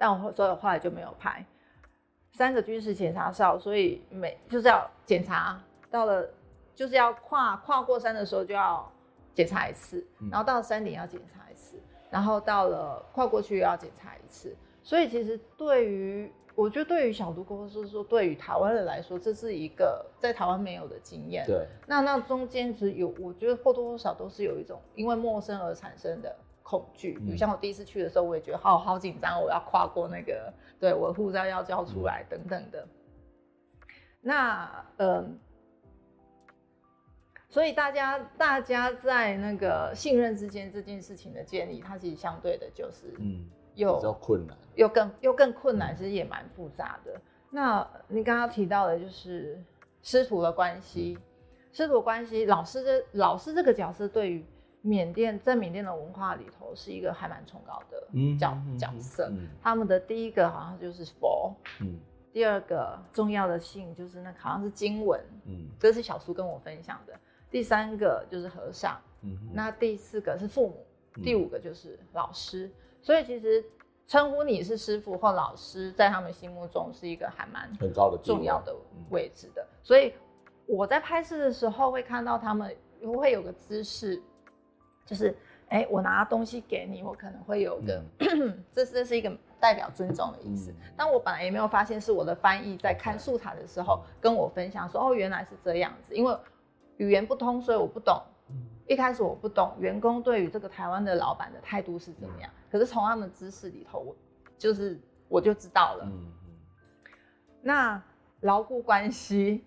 [0.00, 1.44] 但我所以后来就没有拍。
[2.32, 6.26] 三个军事检查哨，所以每就是要检查到了，
[6.74, 8.90] 就是要跨跨过山的时候就要
[9.34, 11.76] 检查一次，然后到了山顶要检查一次，
[12.08, 14.56] 然后到了跨过去又要检查一次。
[14.82, 21.44] 所以其实对于我觉得对于小毒哥，或是说对于台湾人来说，这是一个在台湾没有的经验。
[21.46, 26.34] 对，那那中间只有我觉得或多或少都是有一种因为陌生而产生的。
[26.70, 32.86] 恐惧，比如像我第一次去的时候，我也觉得好好紧张，我要跨过那个，对，我的护照要交出来等等的。
[34.20, 35.36] 那嗯，
[37.48, 47.20] 所以大家大家在那个信任之间这件事情的建立，它其实相对的就是嗯，又比较困难，又更又更困难，其实也蛮复杂的。
[47.50, 49.60] 那你刚刚提到的就是
[50.02, 51.18] 师徒的关系，
[51.72, 54.46] 师徒关系，老师这老师这个角色对于。
[54.82, 58.00] 缅甸在缅甸的文化里头是一个还蛮崇高的
[58.38, 61.98] 角、嗯、角色，嗯、他们的第一个好像就是佛，嗯、
[62.32, 67.12] 第二个重要的姓就是那好像是经文，嗯、这是小苏跟我分享的，
[67.50, 72.70] 第三个就是和尚，嗯、那第四个是父母，嗯、第五个就是老师，
[73.02, 73.62] 所以其实
[74.06, 78.74] 称呼你是师傅或老师，在他们心目中是一个还蛮很高的重要的
[79.10, 80.14] 位置的，所以
[80.64, 82.74] 我在拍摄的时候会看到他们
[83.18, 84.22] 会有个姿势。
[85.10, 85.36] 就是，
[85.70, 90.70] 哎、欸，我拿东西给你，我可能会有个，嗯、 这是这是一个代表尊重的意思。
[90.70, 96.14] 嗯、但我本来也没有发现，是我的翻译在看素材的时候跟我分享说，哦，原来是这样子。
[96.14, 96.32] 因为
[96.98, 98.22] 语言不通，所以我不懂。
[98.86, 102.48] 一开始我不懂员工对于这个台湾的老板的态度是怎么样。
[102.70, 104.16] 可是从他们的知识里头，我
[104.56, 104.96] 就是
[105.28, 106.04] 我就知道了。
[106.04, 106.32] 嗯、
[107.62, 108.00] 那
[108.42, 109.64] 牢固关系，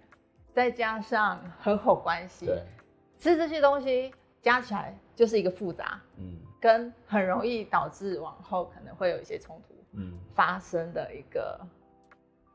[0.54, 2.64] 再加上合伙关系，对
[3.18, 4.98] 其实这些东西加起来。
[5.16, 11.60] 就是一个复杂，嗯，跟很容易导致往后可能会有一些冲突，嗯，发生的一个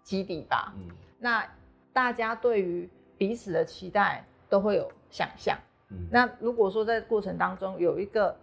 [0.02, 0.88] 基底吧，嗯，
[1.20, 1.48] 那
[1.92, 5.56] 大家对于彼此的期待都会有想象，
[5.90, 8.36] 嗯，那如果说在过程当中有一个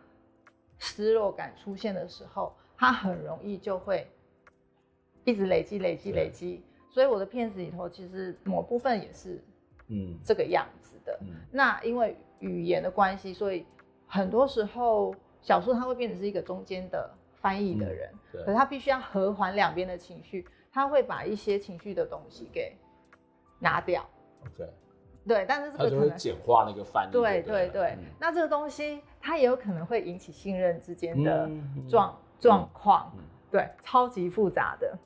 [0.79, 4.09] 失落感出现的时候，它很容易就会
[5.25, 9.43] 一直累积、累积、累积，所以我的片子里头其实某部分也是，
[9.87, 13.65] 嗯，这个样子的，嗯，那因为语言的关系，所以。
[14.07, 22.75] 很多时候，小说它会变成是一个中间的翻译的人，嗯、可是他必须要和缓两边的情绪，他会把一些情绪的东西给
[23.59, 24.07] 拿掉。
[24.41, 24.69] OK，
[25.27, 27.11] 对，但是这个可能他就会简化那个翻译。
[27.11, 31.49] 对对对，嗯、那这个东西它也有可能会引起信任之间的
[31.89, 33.11] 状状况，
[33.51, 34.97] 对，超级复杂的。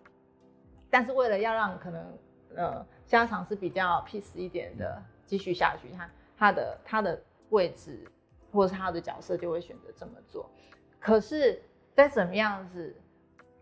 [0.90, 2.18] 但是为了要让可能
[2.56, 8.06] 呃家常是比较 peace 一点的继续下去，他他的他的位置。
[8.52, 10.50] 或者他的角色就会选择这么做，
[11.00, 11.62] 可是
[11.94, 12.96] 再怎么样子，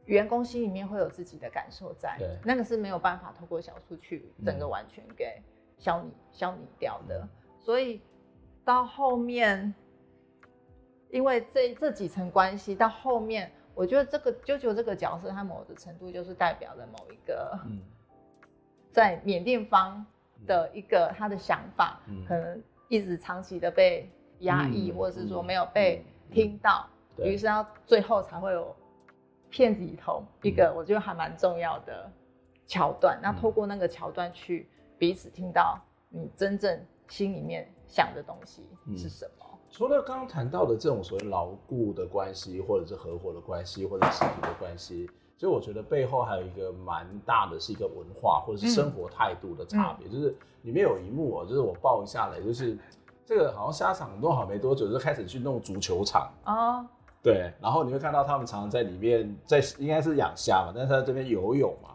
[0.06, 5.42] 员工心里面会有自己的感受在，对那个是没有办法透过小数去整个完全给
[5.78, 7.20] 消弭、嗯、消弭掉的。
[7.20, 7.30] 嗯、
[7.60, 8.02] 所以
[8.64, 9.74] 到后面，
[11.10, 17.82] 因为这这几层关系，到后面我觉得这个啾啾这个角色，他某的程度就是代表了某一个，嗯、
[18.92, 20.06] 在缅甸方
[20.46, 24.10] 的一个他的想法，嗯、可能一直长期的被。
[24.40, 28.76] 压抑，或者是说没有被听到，于、是到最后才会有
[29.50, 32.12] 片子里头一个我觉得还蛮重要的
[32.66, 33.18] 桥段。
[33.18, 34.68] 嗯、那透过那个桥段去
[34.98, 35.80] 彼此听到
[36.10, 38.64] 你真正心里面想的东西
[38.96, 39.46] 是什么？
[39.70, 50.08] 除了刚刚谈到的这种所谓牢固的关系，或者是合伙的关系，或者是实体的关系，其实我觉得背后还有一个蛮大的，是一个文化或者是生活态度的差别。
[50.08, 52.78] 嗯、就是里面有一幕哦，就是我报一下来，就是
[53.28, 56.78] 这个好像虾场弄好没多久，就开始去弄足球场啊。
[56.78, 56.86] 哦、
[57.22, 61.90] 对，然后你会看到他们常常在里面，在应该是养虾嘛，但是他在这边游泳嘛。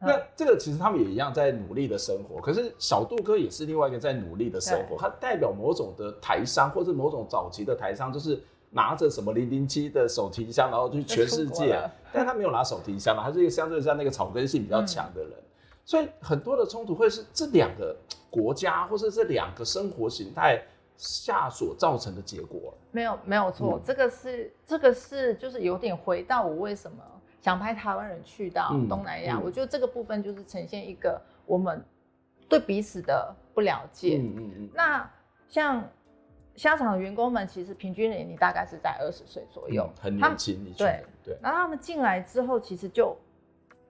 [0.00, 4.96] 那这个其实他们也一样在努力的生活，可是小杜哥也是另外一个在努力的生活。
[4.98, 8.40] 他代表某种的台商，或是某种早期的台商，就是
[8.70, 11.80] 拿着什么零零七的手提箱，然后去全世界。
[12.12, 15.30] 但他没有拿手提箱嘛，他是一个相对像那个草根性比较强的人。
[15.32, 15.46] 嗯、
[15.84, 17.96] 所以很多的冲突会是这两个
[18.30, 20.62] 国家，或是这两个生活形态
[20.96, 22.74] 下所造成的结果。
[22.90, 26.98] 没有，没有错，嗯、这个是这个是就是有点回到我为什么。
[27.40, 31.82] 想派台湾人去到东南亚，嗯嗯、我觉得这个部分就是呈现一个我们
[32.48, 34.18] 对彼此的不了解。
[34.20, 35.08] 嗯嗯嗯、那
[35.48, 35.88] 像
[36.56, 40.64] 虾场的员工们，其实平均年龄大概是在二十岁左右，嗯、很年轻。
[40.76, 41.34] 对对。
[41.34, 43.16] 对然后他们进来之后，其实就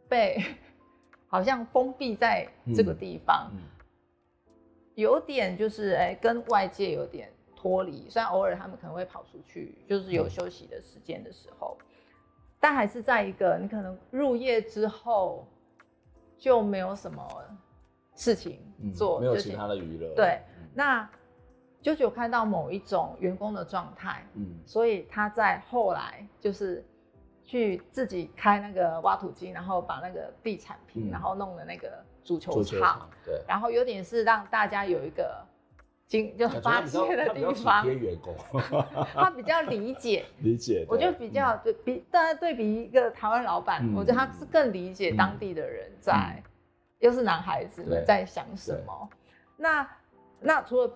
[0.08, 0.44] 被
[1.26, 3.62] 好像封闭在这个地方，嗯嗯、
[5.00, 8.08] 有点就是哎、欸，跟外界有点脱离。
[8.10, 11.76] 虽然偶尔他们可能会跑出去，就是有休息的时间的时候。
[11.80, 11.84] 嗯
[12.60, 15.46] 但还是在一个你可能入夜之后
[16.36, 17.24] 就没有什么
[18.16, 18.58] 事情
[18.92, 20.12] 做，嗯、没有其他的娱乐。
[20.16, 21.08] 对，嗯、那
[21.80, 26.84] 就有看到某一种员工的状态，嗯，所以他在后来就是
[27.44, 32.04] 去自己开那个挖土机，然后把那个地产坪，嗯、然后弄了那个
[32.36, 35.44] 足球场，对，然后有点是让大家有一个。
[36.06, 37.86] 经 就发泄的地方，
[39.12, 46.42] 他比较理解， 理解，我就比较对比，当然对比一个台湾老板，我觉得他是更理解当地的人在，
[47.00, 49.10] 又是男孩子在想什么。
[49.58, 49.86] 那
[50.40, 50.90] 那除了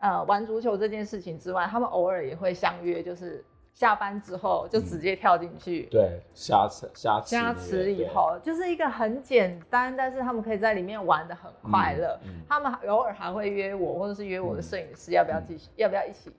[0.00, 3.44] 呃玩足球这件事情之外，他们偶尔也会相约，就是。
[3.78, 12.18] 下班之后就直接跳进去，嗯，对，虾池虾池虾池里头就是一个很简单，但是他们可以在里面玩的很快乐。
[12.24, 16.32] 嗯嗯、他们偶尔还会约我，或者是约我的摄影师，嗯、要不要继续，嗯、要不要一起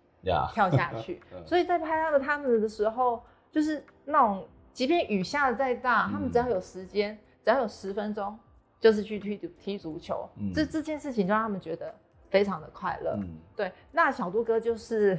[0.53, 1.21] 跳下去？
[1.33, 8.37] 嗯、 所以在拍他们他们的时候，就是那种，即便雨下的再大，嗯、他们只要有时间，只要有十分钟，
[8.81, 10.29] 就是去踢踢足球。
[10.35, 11.95] 嗯、这这件事情就让他们觉得
[12.27, 13.13] 非常的快乐。
[13.15, 15.17] 嗯、对，那小杜哥就是。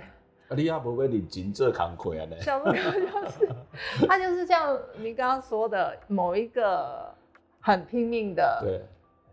[0.57, 2.27] 你也不会领金这扛亏啊？
[2.41, 3.49] 小杜哥就是
[4.09, 7.09] 他，就是像你刚刚说的某一个
[7.61, 8.83] 很拼命的，对，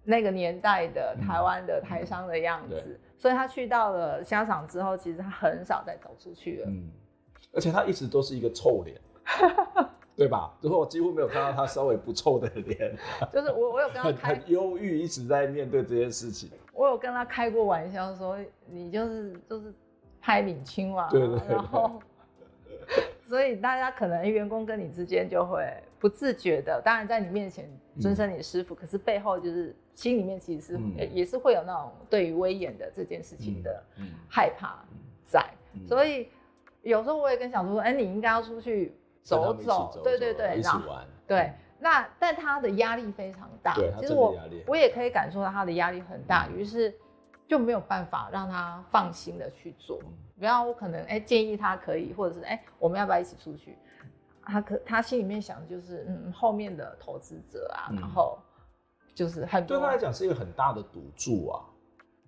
[0.04, 6.68] 那个年代的台湾的台商的样子，所以他去到了香港之后，其实他很少再走出去了。
[6.70, 6.92] 嗯，
[7.52, 9.02] 而且他一直都是一个臭脸，
[10.16, 10.54] 对吧？
[10.62, 12.96] 之后我几乎没有看到他稍微不臭的脸。
[13.34, 16.52] 就是我，我有跟他开很忧郁，一直在面对这件事情。
[16.74, 18.38] 我有跟他开过玩笑说，
[18.68, 19.74] 你就是就是。
[20.28, 22.02] 拍领青嘛，对对对，然后，
[23.26, 25.66] 所以大家可能员工跟你之间就会
[25.98, 27.66] 不自觉的，当然在你面前
[27.98, 33.82] 尊称你的师傅，嗯、可是背后就是心里面其实是、嗯、也是会有那种对于威严的这件事情的
[34.28, 34.84] 害怕
[35.24, 35.46] 在，
[35.88, 36.28] 所以
[36.82, 46.94] 有时候我也跟小杜说，哎，你应该要出去走走，对对对，一起玩，对，嗯、那但他的压力非常大，其实我我也可以感受到他的压力很大，于、嗯、是。
[47.48, 50.00] 就没有办法让他放心的去做。
[50.38, 53.78] 不要我可能哎、欸、建议他可以，或者是哎、欸、我们要不要一起出去？
[54.46, 58.38] 他可他心里面想的就是嗯后面的投资者啊，嗯、然后
[59.16, 61.66] 就是很多对他来讲是一个很大的赌注啊，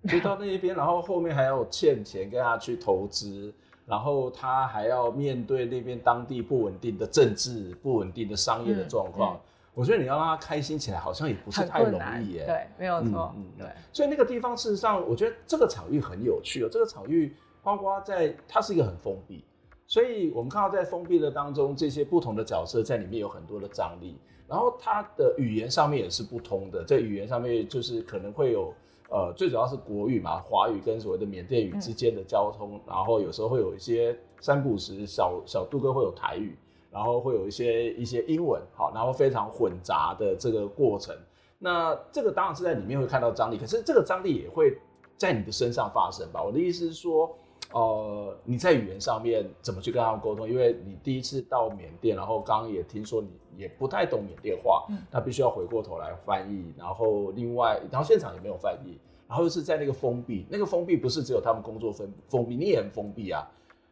[0.08, 3.54] 就到那一边，然后后面还要欠钱跟他去投资，
[3.86, 9.36] 然后他还要面对那边当地不稳定的政治、不稳定的商业的状况。
[9.36, 9.40] 嗯嗯
[9.72, 12.44] 我觉得你要让他开心起来，好像也不是太容易耶。
[12.44, 13.32] 对，没有错。
[13.36, 13.66] 嗯，对。
[13.92, 16.68] 所以那个地方，事实上，我觉得这个场域很有趣哦。
[16.70, 19.44] 这个场域，包括在它是一个很封闭，
[19.86, 24.18] 所以我们看到在封闭的当中，这些不同的角色在里面有很多的张力。
[24.48, 28.74] 然后它的语言上面也是不通的，在语言上面就是可能会有
[29.08, 36.58] 呃，最主要是国语嘛，华语跟所谓的缅甸语之间的交通，嗯、然后有时候会有一些三不时小小杜哥会有台语。
[36.90, 41.16] 然后会有一些一些英文，好，然后非常混杂的这个过程。
[41.58, 44.78] 那这个当然是在里面会看到张力，可是这个张力也会
[45.16, 46.42] 在你的身上发生吧？
[46.42, 47.36] 我的意思是说，
[47.72, 50.48] 呃，你在语言上面怎么去跟他们沟通？
[50.48, 53.28] 因为你第一次到缅甸，然后刚刚也听说你
[53.58, 56.72] 也不太懂缅甸话，嗯，那必须要回过头来翻译。
[56.78, 63.46] 然后另外，然后现场也没有翻译，然后又是在那个封闭，那个封闭不是只有他们工作封封闭，你也很封闭啊，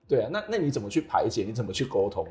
[0.09, 1.45] 对啊，那那你怎么去排解？
[1.45, 2.27] 你怎么去沟通？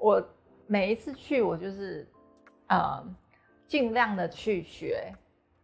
[0.00, 0.28] 我
[0.66, 2.08] 每一次去，我就是，
[2.68, 3.04] 呃，
[3.66, 5.12] 尽量的去学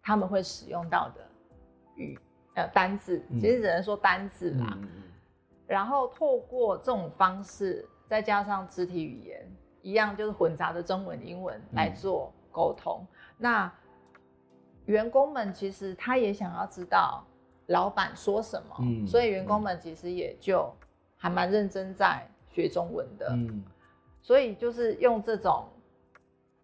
[0.02, 1.26] 他们会使用到的
[1.96, 2.18] 语，
[2.54, 4.78] 呃单字，其实只能说单字啦。
[5.66, 9.44] 然后透过这种方式，再加上肢体语言，
[9.82, 13.00] 一样就是混杂的中文、英文来做沟通。
[13.00, 13.72] 嗯、那
[14.84, 17.26] 员工们其实他也想要知道
[17.66, 20.72] 老板说什么，嗯、所以员工们其实也就
[21.16, 23.30] 还蛮认真在学中文的。
[23.30, 23.64] 嗯、
[24.26, 25.68] 所以就是用这种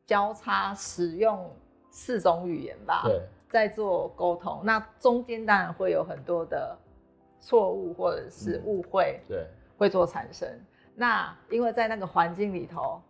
[0.05, 1.49] 交叉使用
[1.91, 4.61] 四种语言吧，对，在做沟通。
[4.65, 6.77] 那中间当然会有很多的
[7.39, 9.47] 错误或者是误会，对，
[9.79, 10.49] 会做产生。
[10.97, 13.01] 那因为在那个环境里头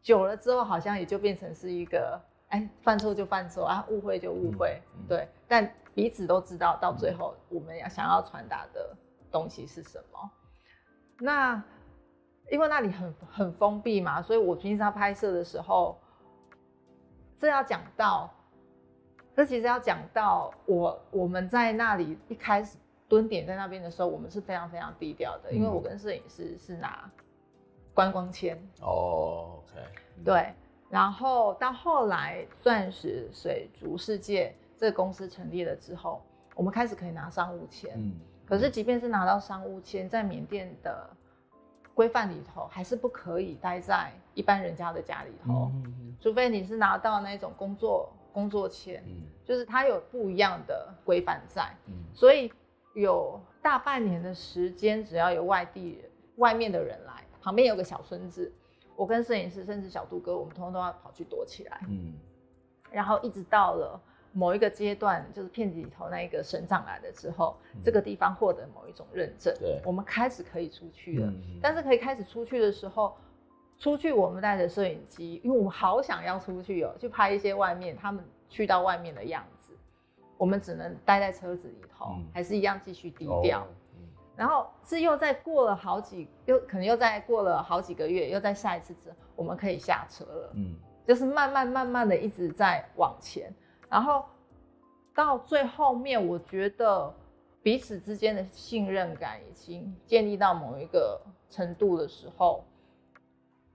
[0.00, 2.20] 久了之后，好像也就变成是一个。
[2.50, 5.28] 哎，犯错就犯错啊，误会就误会，对。
[5.46, 8.96] 但彼此都知道，到最后我们要想要传达的
[9.30, 10.30] 东西是什么。
[11.18, 11.62] 那
[12.50, 15.98] 因为那里很很封闭嘛，所以我平常拍摄的时候，
[17.36, 18.30] 这要讲到，
[19.34, 22.76] 这其实要讲到我我们在那里一开始
[23.08, 27.10] 蹲点在那边的时候，我们是非常非常低调的，嗯、因为我跟摄影师是拿
[27.94, 28.56] 观光签。
[28.80, 29.80] 哦，OK，
[30.24, 30.52] 对。
[30.90, 36.22] 然后到后来，钻石水族世界这个公司成立了之后，
[36.54, 37.92] 我们开始可以拿商务签。
[37.94, 38.14] 嗯，
[38.46, 41.10] 可是即便是拿到商务签，在缅甸的
[41.98, 51.74] 规范里头，还是不可以待在一般人家的家里头，嗯嗯、除非你是拿到那种工作工作签，嗯、就是它有不一样的规范在。
[51.86, 52.52] 嗯，所以
[52.94, 58.52] 有大半年的时间，只要有外地人、外面的人来，旁边有个小孙子。
[58.94, 61.80] 我跟摄影师，甚至小杜哥，我们通通都要跑去躲起来。
[61.88, 62.14] 嗯，
[62.92, 64.00] 然后一直到了
[64.32, 71.26] 某一个阶段，就是片子里头那一个省长来了之后，嗯、这个地方获得某一种认证，对，我们开始可以出去了。
[71.26, 73.16] 嗯、但是可以开始出去的时候，
[73.78, 79.72] 出去我们带着摄影机，因为我们好想要出去哦，去拍一些外面他们去到外面的样子，
[80.36, 83.60] 我们只能待在车子里头，嗯、还是一样继续低调。
[83.60, 83.66] 哦
[84.38, 90.52] 然后是又再过了好几，又可能又再过了好几个月，又再下一次之后，我们可以下车了。
[90.54, 93.52] 嗯，就是慢慢慢慢的一直在往前，
[93.90, 94.24] 然后
[95.14, 97.12] 到最后面，我觉得
[97.62, 101.20] 彼此之间的信任感已经建立到某一个
[101.50, 102.64] 程度的时候，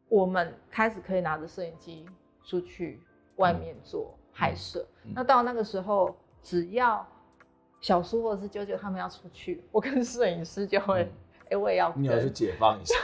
[0.07, 2.05] 我们开始可以拿着摄影机
[2.43, 3.01] 出去
[3.37, 4.87] 外面做拍摄。
[5.03, 7.05] 嗯，那到那个时候，只要
[7.81, 11.11] 小苏或者是啾啾他们要出去，我跟摄影师就会，
[11.49, 12.95] 哎、我也要跟，你要去解放一下，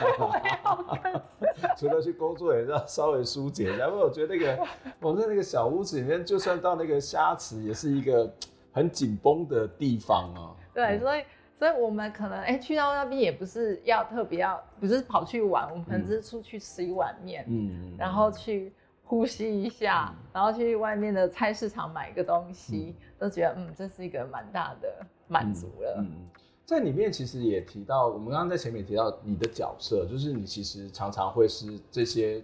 [1.78, 3.88] 除了去工作，也是要稍微疏解一下。
[3.88, 4.68] 因为我觉得那个
[5.00, 8.32] 我在那个小屋子里面，就算到那个虾池，也是一个
[8.72, 10.56] 很紧绷的地方啊。
[10.74, 11.24] 对，嗯、所以
[11.58, 18.74] 所以我们可能哎、欸、去到那边也不是要特别要，不是跑去玩，我们可能是出去吃一碗面，嗯，然后去。
[19.12, 25.96] 呼吸一下，嗯、然后去外面的菜市场买一个东西，嗯、都觉得嗯，这是一个蛮大的满足了。
[25.98, 26.30] 嗯，嗯，
[26.70, 32.44] 在里面其实也提到，我们刚刚在前面提到你的角色，就是你其实常常会是这些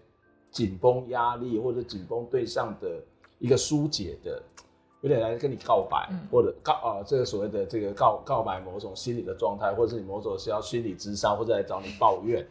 [0.49, 2.99] 紧绷压力或者紧绷对象的
[3.37, 4.41] 一个疏解的，
[5.01, 12.43] 有点来跟你告白，嗯、或者告啊、呃、这个所谓的这个告告白某种心理的状态，或者是你某种是要心理咨商，或者来找你抱怨。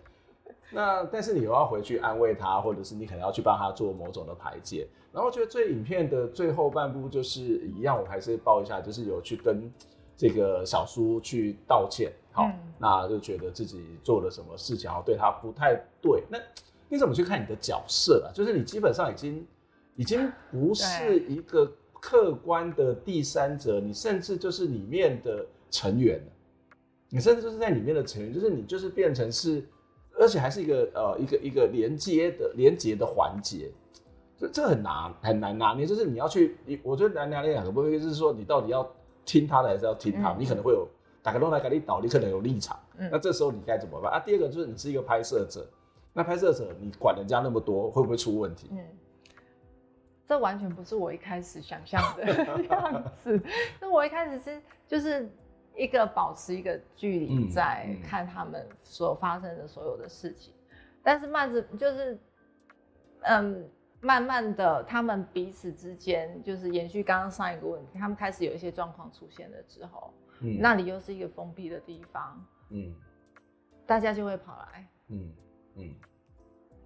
[0.71, 4.87] 那但是你又要回去安慰他，或者是你可能要去帮他做某种的排解。
[5.13, 9.69] 然后觉得这影片的最后半部就是一样，我还是报一下，就是有去跟
[10.17, 16.23] 这个小叔去道歉，好，嗯、那就觉得自己做了什么事情，然后对他不太对。
[16.29, 16.39] 那
[16.89, 18.33] 你怎么去看你的角色啊？
[18.35, 19.47] 就是你基本上已经
[19.97, 26.33] 已经不是一个客观的第三者，你甚至就是里面的成员了。
[27.09, 29.65] 你甚至就是在里面的成员，就是你就是变成是。
[30.17, 33.69] 而且还是一个呃一个一个连接的连接的环节，
[34.39, 38.89] 这这很难很难拿捏，就是你要去，我觉得难拿捏两个部分，就是说你到底要
[39.25, 40.89] 听他的还是要听他，嗯、你可能会有
[41.23, 44.21] 打个弄来给你倒，你可能有立场，嗯、那这时候你该怎么办啊？
[44.21, 45.67] 第二个就是你是一个拍摄者，
[46.13, 48.69] 那拍摄者你管人家那么多，会不会出问题？
[48.73, 48.79] 嗯，
[50.27, 52.25] 这完全不是我一开始想象的
[52.69, 53.41] 样子，
[53.81, 55.31] 那我一开始是就是。
[55.77, 60.55] 一个保持一个距离，在看他们所发生的所有的事情，
[61.03, 62.17] 但是慢着就是，
[63.23, 63.69] 嗯，
[64.05, 72.95] 慢慢的，他们彼此之间就是延续刚刚上一个问题，他们开始有一些状况出现了之后，嗯、那里又是一个封闭的地方，嗯，
[73.87, 75.33] 大家就会跑来，嗯
[75.77, 75.95] 嗯，嗯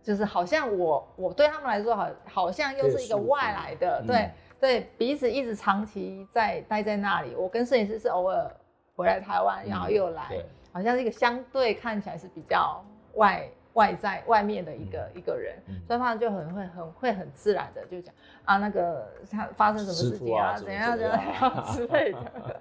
[0.02, 8.50] 就是好像我我对他们来说好，好像又是一个外来的，对、嗯、对，彼此一直长期在待在那里，我跟摄影师是偶尔。
[8.98, 13.48] 回来台湾，然后又来，嗯、好像是一个相对看起来是比较外
[13.78, 18.12] 外在外面的一个、嗯、一个人，嗯、所以他们就很会很会很自然的就讲
[18.44, 22.60] 啊，那个他发生什么事情啊，啊怎样怎样，之类的。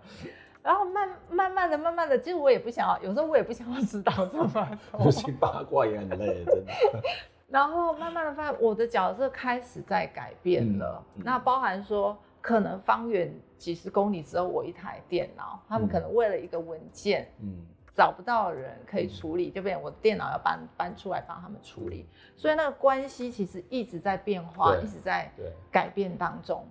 [0.62, 4.48] 然后慢慢慢的、慢慢的，其实我也不想要，有时候我也不想要知道这么
[4.92, 5.00] 多。
[5.00, 6.74] 不行，八卦也很累，真的。
[7.48, 11.02] 然后慢慢的发现，我的角色开始在改变了。
[11.16, 17.66] 那包含说，可能方圆几十公里只有我一台电脑，他们可能为了一个文件，嗯，
[17.98, 22.08] 找不到人可以处理，嗯、就变我电脑要搬搬出来帮他们处理。
[22.36, 25.32] 所以那个关系其实一直在变化，一直在
[25.72, 26.64] 改变当中。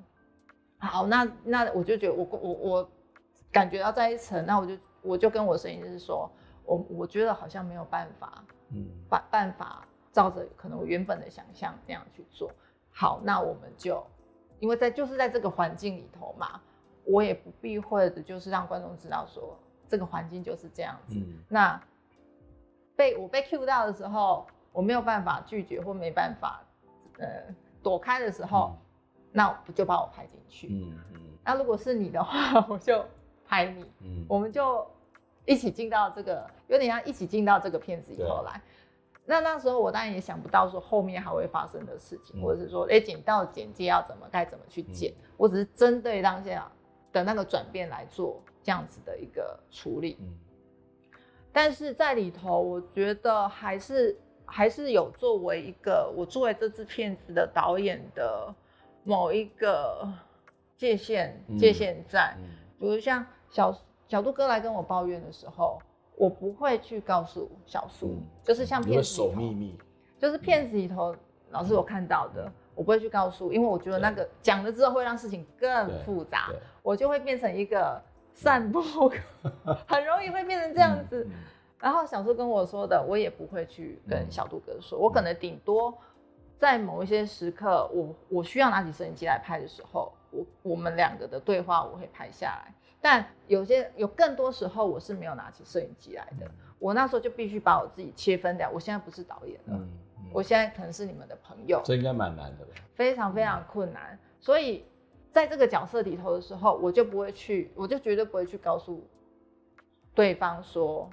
[0.78, 2.90] 好，那那我就觉得我我我
[3.50, 6.30] 感觉到在一层，那我就我就跟我声音就是说，
[6.64, 12.52] 我我觉得好像没有办法，嗯，办办法照着可能我原本的想象那样去做。
[12.92, 14.06] 好，那我们就
[14.60, 16.60] 因为在就是在这个环境里头嘛，
[17.04, 19.58] 我也不避讳的，就是让观众知道说
[19.88, 21.14] 这个环境就是这样子。
[21.16, 21.80] 嗯，那
[22.94, 26.62] 被我被 cue 到的时候，我没有办法拒绝或没办法
[27.18, 27.26] 呃
[27.82, 28.72] 躲开的时候。
[28.74, 28.82] 嗯
[29.32, 30.68] 那不就把我拍进去？
[30.70, 31.20] 嗯嗯。
[31.44, 33.04] 那如果是你的话， 我就
[33.46, 33.84] 拍你。
[34.00, 34.24] 嗯。
[34.26, 34.86] 我们就
[35.44, 38.58] 一起进到这个，有点像一起进到这个片子里头来。
[39.26, 45.12] 那那时候我当然也想不到说后面还会发生的事情，或者是说，哎，剪到剪接要怎么该怎么去剪。
[45.36, 46.66] 我只是针对当下
[47.12, 50.18] 的那个转变来做这样子的一个处理。
[50.20, 50.34] 嗯。
[51.52, 58.54] 但是在里头，我觉得还是还是有作为一个我作为这支片子的导演的。
[59.08, 60.04] 某一个
[60.76, 62.36] 界限，界限在，
[62.76, 63.72] 比如像小
[64.08, 65.80] 小杜哥来跟我抱怨的时候，
[66.16, 69.78] 我不会去告诉小苏，嗯、就是像片子守秘密，
[70.18, 71.18] 就是片子里头，嗯、
[71.50, 76.50] 老师我看到的，嗯、我不会去告诉，因为我觉得那个讲了之后会让事情更复杂，
[76.82, 78.02] 我就会变成一个
[78.36, 78.80] 散播，
[79.42, 81.26] 嗯、 很容易会变成这样子。
[81.80, 85.96] 然后小苏跟我说的，我也不会去跟小杜哥说，嗯、我可能顶多。
[86.58, 92.72] 在某一些时刻，我我需要拿起摄影机来拍的时候，我我们两个的对话我会拍下来。
[92.98, 96.50] 但有些有更多时候，我是没有拿起摄影机来的。
[96.78, 98.70] 我那时候就必须把我自己切分掉。
[98.70, 101.82] 我现在不是导演了，嗯嗯、我现在可能是你们的朋友。
[101.84, 102.72] 这应该蛮难的吧？
[102.94, 104.14] 非常非常困难。
[104.14, 104.86] 嗯、所以
[105.36, 109.06] 在这个角色里头的时候，我就不会去，我就绝对不会去告诉
[110.14, 111.10] 对方说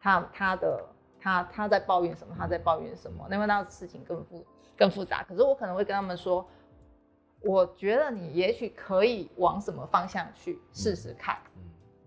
[0.00, 0.84] 他他的
[1.20, 4.44] 他他在抱怨什么，他在抱怨什么，因为那个事情更复。
[4.76, 6.48] 更复杂，可是我可能会跟他们说，
[7.42, 11.36] 我觉得你也许可以往什么方向去试试看，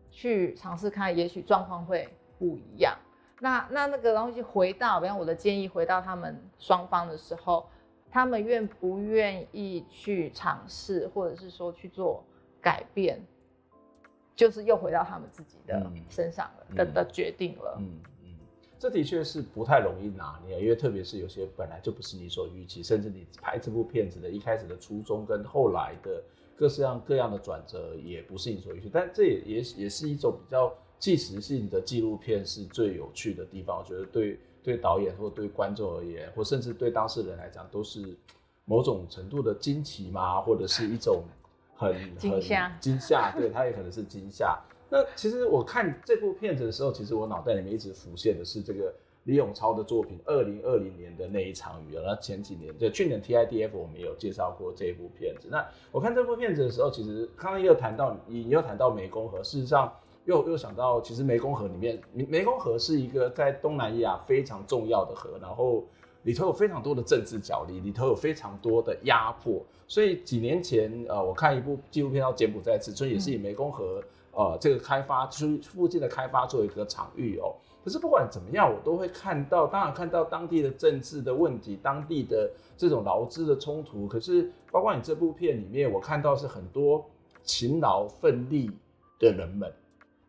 [0.09, 2.09] 去尝试看，也许状况会
[2.39, 2.97] 不一样。
[3.39, 7.69] 那那那个东西回到，比方我的建议回到他们双方的时候，
[8.13, 12.23] 他们愿不愿意去尝试，或者是说去做
[12.61, 13.19] 改变，
[14.35, 17.75] 就是又回到他们自己的身上了、嗯、的的决定了。
[17.79, 18.29] 嗯嗯
[18.77, 26.23] 这的确是不太容易拿捏，因为特别是有些本来就不是你所预期，甚至你拍这部片子的一开始的初衷跟后来的
[26.55, 33.79] 各式各样各样的转折也不是你所预期，但这也也也是一种比较即时性的纪录片是最有趣的地方。
[33.79, 38.15] 我觉得对对导演或对观众而言，或甚至对当事人来讲，都是
[38.65, 41.23] 某种程度的惊奇嘛，或者是一种
[41.75, 44.57] 很惊吓惊吓，对，他也可能是惊吓。
[44.89, 48.93] 那其实我看这部片子的时候，其实我脑袋里面一直浮现的是这个
[49.23, 51.95] 李永超的作品，二零二零年的那一场雨。
[51.95, 55.47] 那前几年，就去年 TIDF 我们有介绍过这部片子。
[55.49, 59.91] 那我看这部片子的时候，其实刚刚又谈到你，你又谈到湄公河，事实上
[60.25, 65.83] 又又想到，其实湄公河里面，湄湄公河是一个在东南亚非常重要的河，然后
[66.23, 69.61] 里头有非常多的政治角力，里头有非常多的压迫。
[69.87, 74.01] 所以几年前，呃，我看一部纪录片叫《柬埔寨之春》，也是以湄公河。
[74.35, 77.53] 呃，这个开发区附近的开发作为一个场域哦。
[77.83, 84.07] 可是不管怎么样，我都会看到，当然看到当地的政治的问题，当地的这种劳资的冲突。
[84.07, 87.05] 可是包括你这部片里面，我看到是很多
[87.43, 88.71] 勤劳奋力
[89.19, 89.71] 的人们。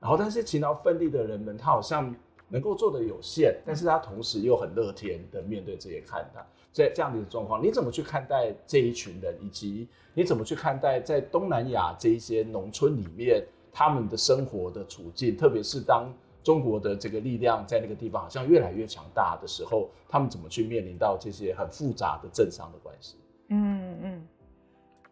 [0.05, 2.15] 然后，但是勤劳奋力的人们，他好像
[2.49, 7.65] 能够做的有限，但是他同时又很乐天的面对这些看待这这样的状况。
[7.65, 13.43] 你怎么去看待这一群人，以及你怎么去看待在东南亚这一些农村里面？
[13.77, 16.09] 他们的生活的处境，特别是当
[16.45, 23.17] 中国的这个力量在那个地方好像越来越强大的时候，他们怎么去面临到这些很复杂的政商的关系？
[23.49, 24.29] 嗯嗯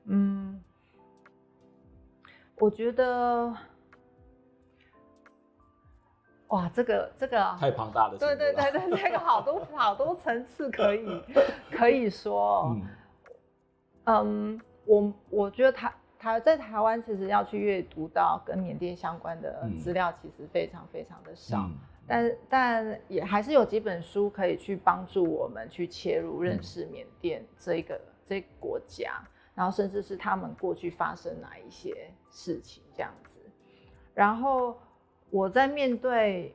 [0.04, 0.60] 嗯，
[2.60, 3.52] 我觉得，
[6.52, 11.22] 哇，这个这个太庞大了，对对对对，这个好多 好多层次可以
[11.70, 12.76] 可以说，
[14.04, 15.92] 嗯，我我觉得他。
[16.18, 21.76] 台在台湾，其实要去阅读到跟缅甸相关的资料，其实非常非常的少，嗯、
[22.06, 29.20] 但但也还是有几本书可以去帮助我们去切入认识缅甸这个、嗯、这个国家，
[29.52, 33.40] 然后甚至是他们过去发生哪一些事情这样子。
[34.14, 34.78] 然后
[35.32, 36.54] 我在面对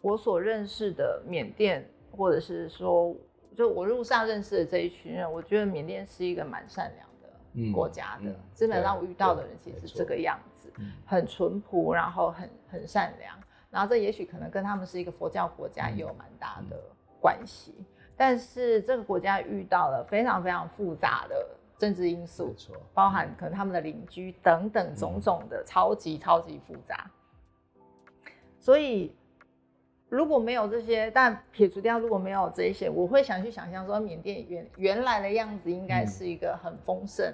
[0.00, 3.14] 我所认识的缅甸，或者是说，
[3.54, 8.30] 就我路上认识的这一群人，我觉得缅甸是一个蛮善良的国家的。
[8.30, 10.72] 嗯嗯、基本上我遇到的人其实是这个样子，
[11.04, 13.36] 很淳朴，然后很很善良。
[13.70, 16.80] 然后这也许可能跟他们是一个佛教国家也有蛮大的
[17.20, 17.74] 关系。
[18.16, 21.46] 但是这个国家遇到了非常非常复杂的
[21.76, 22.54] 政治因素，
[22.94, 27.10] 包含可能他们的邻居等等种种的超级超级复杂。
[28.66, 29.14] 所以。
[30.08, 37.26] 如果没有这些，但撇除掉如果没有这些，我会想去想象说，缅甸原原来的样子应该是一个很丰盛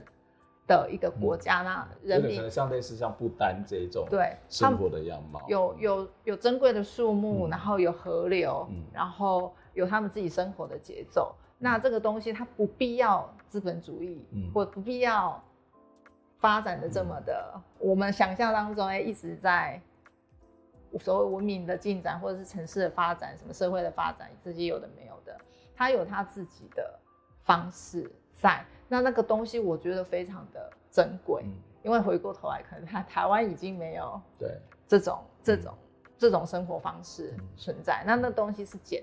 [0.66, 11.34] 的一个国家，嗯、那人民可能像类似像不丹这种对生活的样貌，有有有珍贵的树木，嗯、然后有河流，嗯、然后有他们自己生活的节奏。
[11.38, 15.38] 嗯、那这个东西它不必要资本主义，嗯、或不必要
[16.36, 19.78] 发展的这么的，嗯、我们想象当中哎一直在。
[20.98, 25.36] 所谓文明的进展，或者是城市的发展，什么社会的发展，这些有的没有的，
[25.74, 26.98] 他有他自己的
[27.44, 28.64] 方式在。
[28.88, 35.74] 那那个东西，我觉得非常的珍贵，嗯、因为回过头来，可能他台湾已经没有对这种这种、
[36.04, 38.02] 嗯、这种生活方式存在。
[38.04, 39.02] 嗯、那那东西是简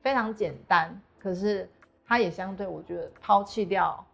[0.00, 1.68] 非常简单，可是
[2.06, 4.04] 它也相对，我觉得抛弃掉，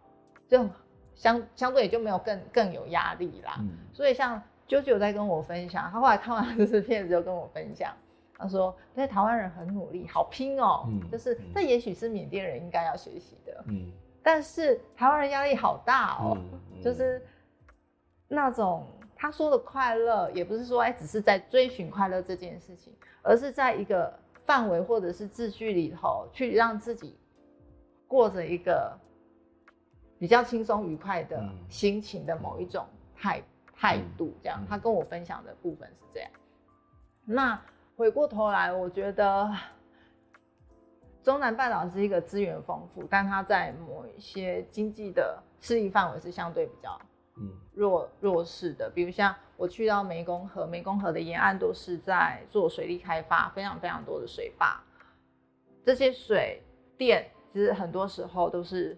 [0.47, 0.67] 就
[1.15, 3.55] 相相对也就没有更更有压力啦。
[3.59, 4.41] 嗯、所以像。
[4.73, 7.93] 啾啾在跟我分享，他后来看完这支片子就跟我分享，
[8.37, 13.91] 他说：“对，台湾人很努力，好拼哦，嗯、就是这也许是缅甸人应该要学习的，嗯，
[14.23, 16.37] 但是台湾人压力好大哦，
[16.81, 17.21] 就是
[18.27, 24.11] 那种他说的快乐，也不是说哎，只是在追寻快乐这件事情，而是在一个
[24.45, 27.17] 范围或者是秩序里头，去让自己
[28.07, 28.91] 过着一个
[30.19, 33.45] 比较轻松愉快的心情的某一种态度。”
[33.75, 36.29] 态度这样，他跟我分享的部分是这样。
[37.25, 37.59] 那
[37.95, 39.49] 回过头来，我觉得
[41.21, 46.99] 中南半岛是一个资源丰富，但它在某一些经济的势力范围是相对比较
[47.73, 48.89] 弱弱势的。
[48.89, 54.81] 比如像我去到湄公河，湄公河的沿岸都是在做水利开发，非常非常多的水坝。
[55.85, 56.61] 这些水
[56.97, 58.97] 电其实很多时候都是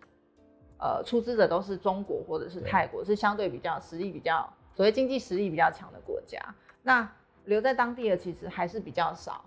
[0.80, 4.52] 呃出资者都是中国或者是泰国，是相对比较实力比较。
[4.76, 6.38] 所谓经济实力比较强的国家，
[6.84, 7.10] 那
[7.46, 9.46] 留在当地的其实还是比较少。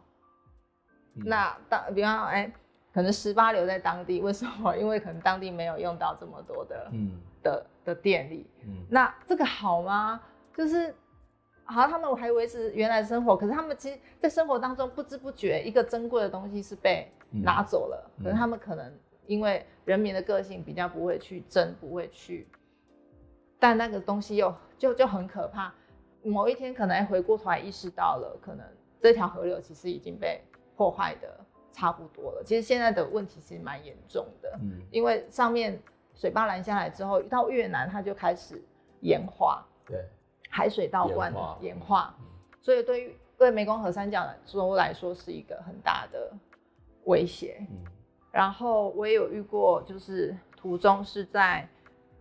[1.15, 2.53] 嗯、那当比方哎、欸，
[2.95, 4.75] 可能十八留在当地，为什么？
[4.77, 8.49] 因为可能当地没有用到这么多的，嗯，的的电力。
[8.65, 10.21] 嗯，那这个好吗？
[10.57, 10.95] 就是
[11.65, 18.11] 好，他们还维持原来的生活，可是他们其实，在生活当中不知不觉，一个珍贵的东西是被拿走了。
[18.17, 18.91] 嗯、可是他们可能
[19.27, 22.49] 因为人民的个性比较不会去争，不会去。
[23.59, 25.73] 但那个东西又就就很可怕，
[26.23, 28.65] 某一天可能回过头来意识到了，可能
[29.01, 30.41] 这条河流其实已经被
[30.77, 31.41] 破坏的
[31.73, 32.43] 差不多了。
[32.45, 35.81] 其实现在的问题其实蛮严重的，嗯，因为上面
[36.15, 38.63] 水坝拦下来之后，到越南它就开始
[39.01, 40.05] 盐化，对，
[40.49, 42.15] 海水倒灌盐化，
[42.61, 46.33] 所以对于对湄公河三角洲来说是一个很大的
[47.05, 47.57] 威胁。
[47.71, 47.85] 嗯，
[48.31, 51.69] 然后我也有遇过，就是途中是在。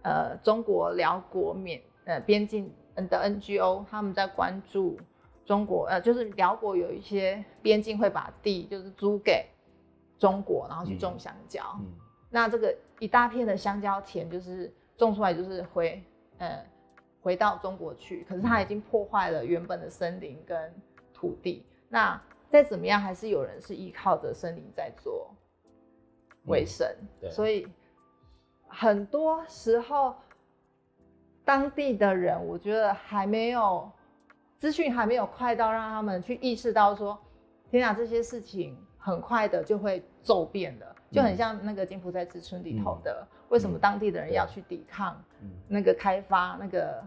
[0.07, 4.97] 呃，中国、辽国、缅呃边境的 NGO，他们在关注
[5.43, 9.45] 中国，呃，就是辽国有一些边境会把地就是租给
[10.17, 11.61] 中国，然后去种香蕉。
[11.81, 11.93] 嗯嗯、
[12.29, 16.01] 那这个一大片的香蕉田，就是种出来就是回
[16.37, 16.65] 呃
[17.19, 20.73] 回到中国去，可是它已经破坏了原本的森林跟
[21.13, 21.65] 土地。
[21.89, 25.29] 那再怎么样，还是有人是依靠着森林在做
[26.45, 26.87] 维生，
[27.21, 27.67] 嗯、所以。
[28.67, 30.15] 很多时候，
[31.43, 33.89] 当地的人，我觉得还没有
[34.57, 37.17] 资讯还没有快到让他们去意识到说，
[37.69, 45.19] 天啊，这些事情很快的就会骤变的，就很像那个柬埔寨之春里头的，嗯、为什么当地的人要去抵抗
[45.67, 47.03] 那个开发那个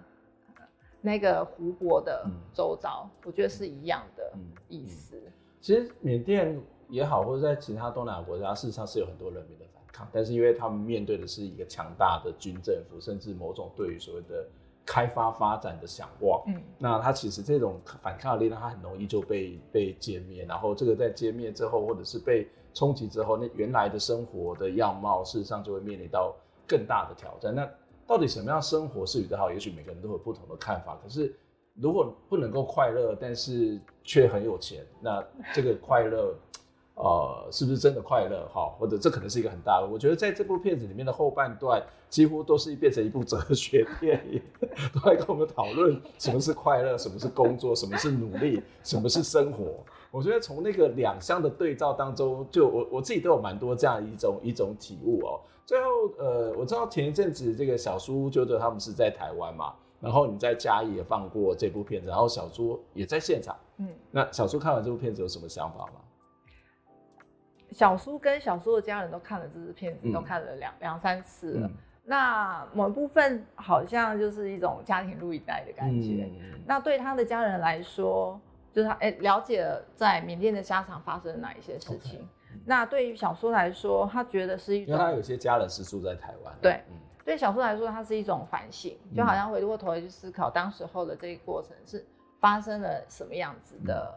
[1.00, 3.08] 那个湖泊的周遭？
[3.24, 4.32] 我觉得是一样的
[4.68, 5.16] 意思。
[5.16, 9.64] 嗯嗯嗯、其实缅甸也好，或者在其他东南亚国家，事实上是有很多人民的。
[10.12, 14.46] 但是因为他们面对的是一个强大的军政府，甚至某种对于所谓的
[14.86, 26.34] 开发发展的想望，嗯，那他其实这种反抗力量，他很容易就被被歼灭，然后这个在歼灭之后，或者是被冲击之后，那原来的生活的样貌，事实上就会面临到
[26.66, 27.54] 更大的挑战。
[27.54, 27.68] 那
[28.06, 29.52] 到底什么样生活是比较好？
[29.52, 30.98] 也许每个人都有不同的看法。
[31.02, 31.34] 可是
[31.74, 36.34] 如果不能够快乐，但是却很有钱，那这个快乐。
[37.02, 38.46] 呃，是不是真的快乐？
[38.52, 39.88] 哈，或者这可能是一个很大的。
[39.90, 44.42] 我觉得在这部片子里面的后半段，几乎都是变成一部哲学电影，
[44.92, 49.82] 都在跟我们讨论什么是快乐，什么是工作，什么是努力，什么是生活。
[50.10, 55.40] 我觉得从那个两相的对照当中，就我我自己都有蛮多这样一种一种体悟哦。
[55.64, 55.86] 最后，
[56.18, 63.56] 呃，我知道前一阵子这个小苏就对他们是在台湾嘛，然后你在嘉义也放过这部片子，然后小苏也在现场。
[63.78, 66.00] 嗯，那小苏看完这部片子有什么想法吗？
[67.72, 71.68] 小苏跟小苏的家人都看了这支片子，嗯、都看了两两三次了。
[71.68, 76.28] 嗯、那某一部分好像就是一种家庭录影带的感觉。
[76.40, 78.40] 嗯、那对他的家人来说，
[78.72, 82.28] 就是他哎、欸、了解了在缅甸的家常发生了哪一些事情。
[82.64, 86.52] 那对于小苏来说，他觉得是一种，因为他有些家人是住在台湾。
[86.60, 92.04] 对，嗯、对小苏来说，他是一种反省，就好像回过头来去思考当时候的这个过程是
[92.40, 94.12] 发生了什么样子的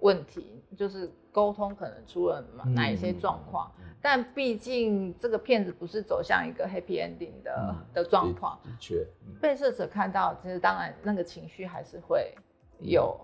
[0.00, 1.10] 问题，就是。
[1.38, 3.70] 沟通可能出了哪一些状况，
[4.02, 8.58] 但毕竟这个片子不是走向一个 happy ending 的、嗯、的状况。
[8.64, 12.34] 的确，嗯、被摄者看到，其实当然那个情绪还是会
[12.80, 13.16] 有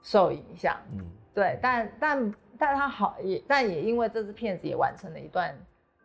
[0.00, 0.76] 受影响。
[0.92, 5.52] 嗯，嗯对，但但但他好也，但也因为这支片子也完成了一段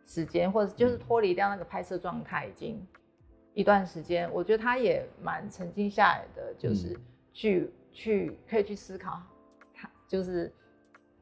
[0.04, 2.84] 时间，或者就是脱离掉那个拍摄状态已经
[3.54, 6.98] 一段时间，我觉得他也蛮沉静下来的，就是
[7.32, 9.22] 去、嗯、去可以去思考，
[9.72, 10.52] 他就是。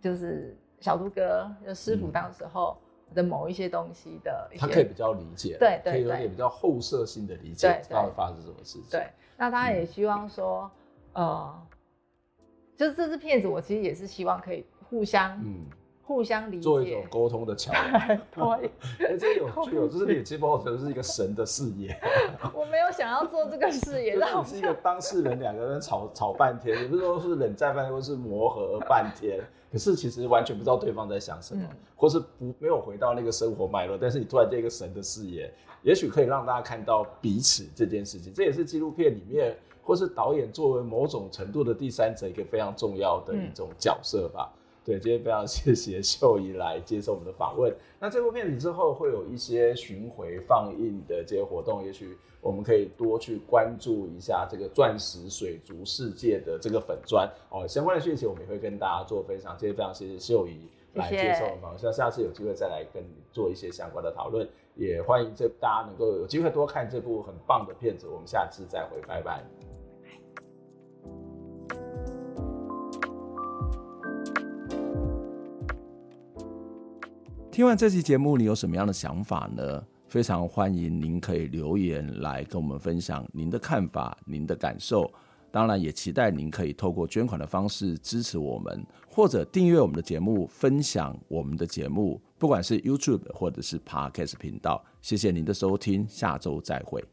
[0.00, 2.76] 就是小杜哥，就师傅当时候
[3.14, 8.90] 的某一些东西的一些，他可以比较理解，对对，可以有点比较后设性的理解，他会发生什么事情。
[8.90, 10.70] 对，那他也希望说，
[11.12, 11.66] 呃，
[12.76, 15.66] 就是这支片子，我其实也是希望可以互相，嗯。
[16.08, 18.08] 互相理解，做一种沟通的桥梁。
[18.34, 21.94] 对，哎，这有 趣哦，就是你其实某种程度是一个神的视野。
[22.54, 29.38] 我没有想要做这个视野，但是一个当事人，两个人吵吵半天，也不是说是冷战半天，或是磨合半天，
[29.70, 31.62] 可是其实完全不知道对方在想什么，
[31.94, 33.98] 或是不没有回到那个生活脉络。
[34.00, 35.52] 但是你突然间一个神的视野，
[35.82, 38.32] 也许可以让大家看到彼此这件事情。
[38.32, 44.50] 这也是纪录片里面，或是导演作为某种程度的第三者一个非常重要的一种角色吧。
[44.88, 47.70] 对，今天非常谢谢秀仪来接受我们的访问。
[48.00, 57.68] 那这部片子之后会有一些巡回放映的这些活动，也许我们可以多去关注一下这个钻石水族世界的这个粉砖哦。
[57.68, 59.54] 相关的讯息我们也会跟大家做分享。
[59.58, 64.48] 今天非常谢谢秀仪来接受我们访问，希望下次有机会再来跟你做一些相关的讨论。
[64.74, 68.06] 也欢迎这大家能够有机会多看这部很棒的片子。
[68.08, 69.44] 我们下次再会，拜拜。
[77.58, 79.84] 听完这期节目，你有什么样的想法呢？
[80.06, 85.12] 非常欢迎您可以留言来跟我们分享您的看法、您的感受。
[85.50, 94.84] 当然，也期待您可以透过捐款的方式支持我们，或者订阅我们的节目、分享我们的节目，不管是 YouTube 或者是 Podcast 频道。
[95.02, 97.04] 谢谢您的收听，下周再会。